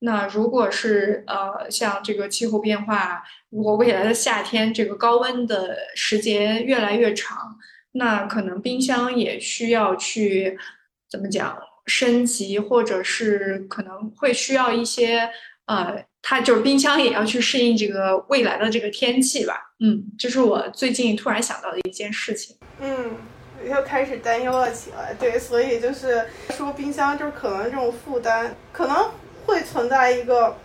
[0.03, 7.57] 那如果是呃像这个气候变化，如果未来的夏天这个高温的时间越来越长，
[7.93, 10.55] 那可能冰箱也需要去
[11.09, 11.57] 怎么讲？
[11.87, 15.27] 升级，或者是可能会需要一些，
[15.65, 19.73] 呃，它就是冰箱也要去适应这个未来的这个天气吧。
[19.79, 22.55] 嗯，这是我最近突然想到的一件事情。
[22.79, 23.11] 嗯，
[23.65, 25.13] 又开始担忧了起来。
[25.19, 29.11] 对，所以就是说冰箱就是可能这种负担可能
[29.45, 30.55] 会存在一个。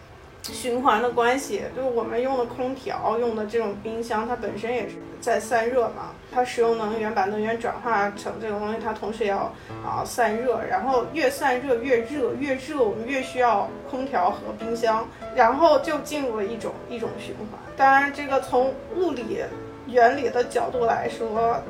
[0.53, 6.13] 循环的关系，就是我们用的空调、用的这种冰箱，它本身也是在散热嘛。
[6.33, 9.53] 它使用能源，把能源转化成这个东西，它同时也要
[9.85, 10.61] 啊散热。
[10.71, 17.59] 然后越散热越热，越热我们越需要空调和冰箱，然后就进入了一种一种循环。
[17.77, 19.43] 当然，这个从物理
[19.89, 21.61] 原理的角度来说，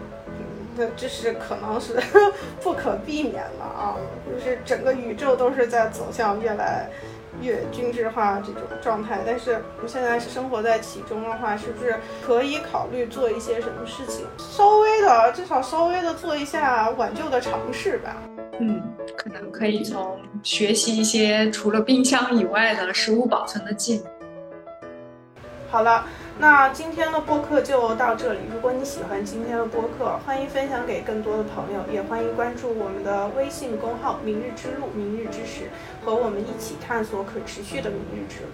[0.76, 1.94] 那这是可能是
[2.62, 3.96] 不可避免的啊，
[4.30, 6.88] 就是整个宇宙都是在走向越来。
[7.42, 11.94] 越均质化这种状态，但是我们现在生活在其中的话，是不是
[12.26, 18.16] 可以考虑做一些什么事情，稍微的，至少稍微的做一下挽救的尝试吧？
[18.58, 18.82] 嗯，
[19.18, 24.06] 可能可以从学习一些除了冰箱以外的食物保存的技能。
[25.70, 26.06] 好了。
[26.38, 28.40] 那今天的播客就到这里。
[28.52, 35.70] 如果你喜欢今天的播客，欢迎分享给更多的朋友，也欢迎关注我们的微信公号“明日之路”、“明日之时”，
[36.04, 38.50] 和我们一起探索可持续的明日之路。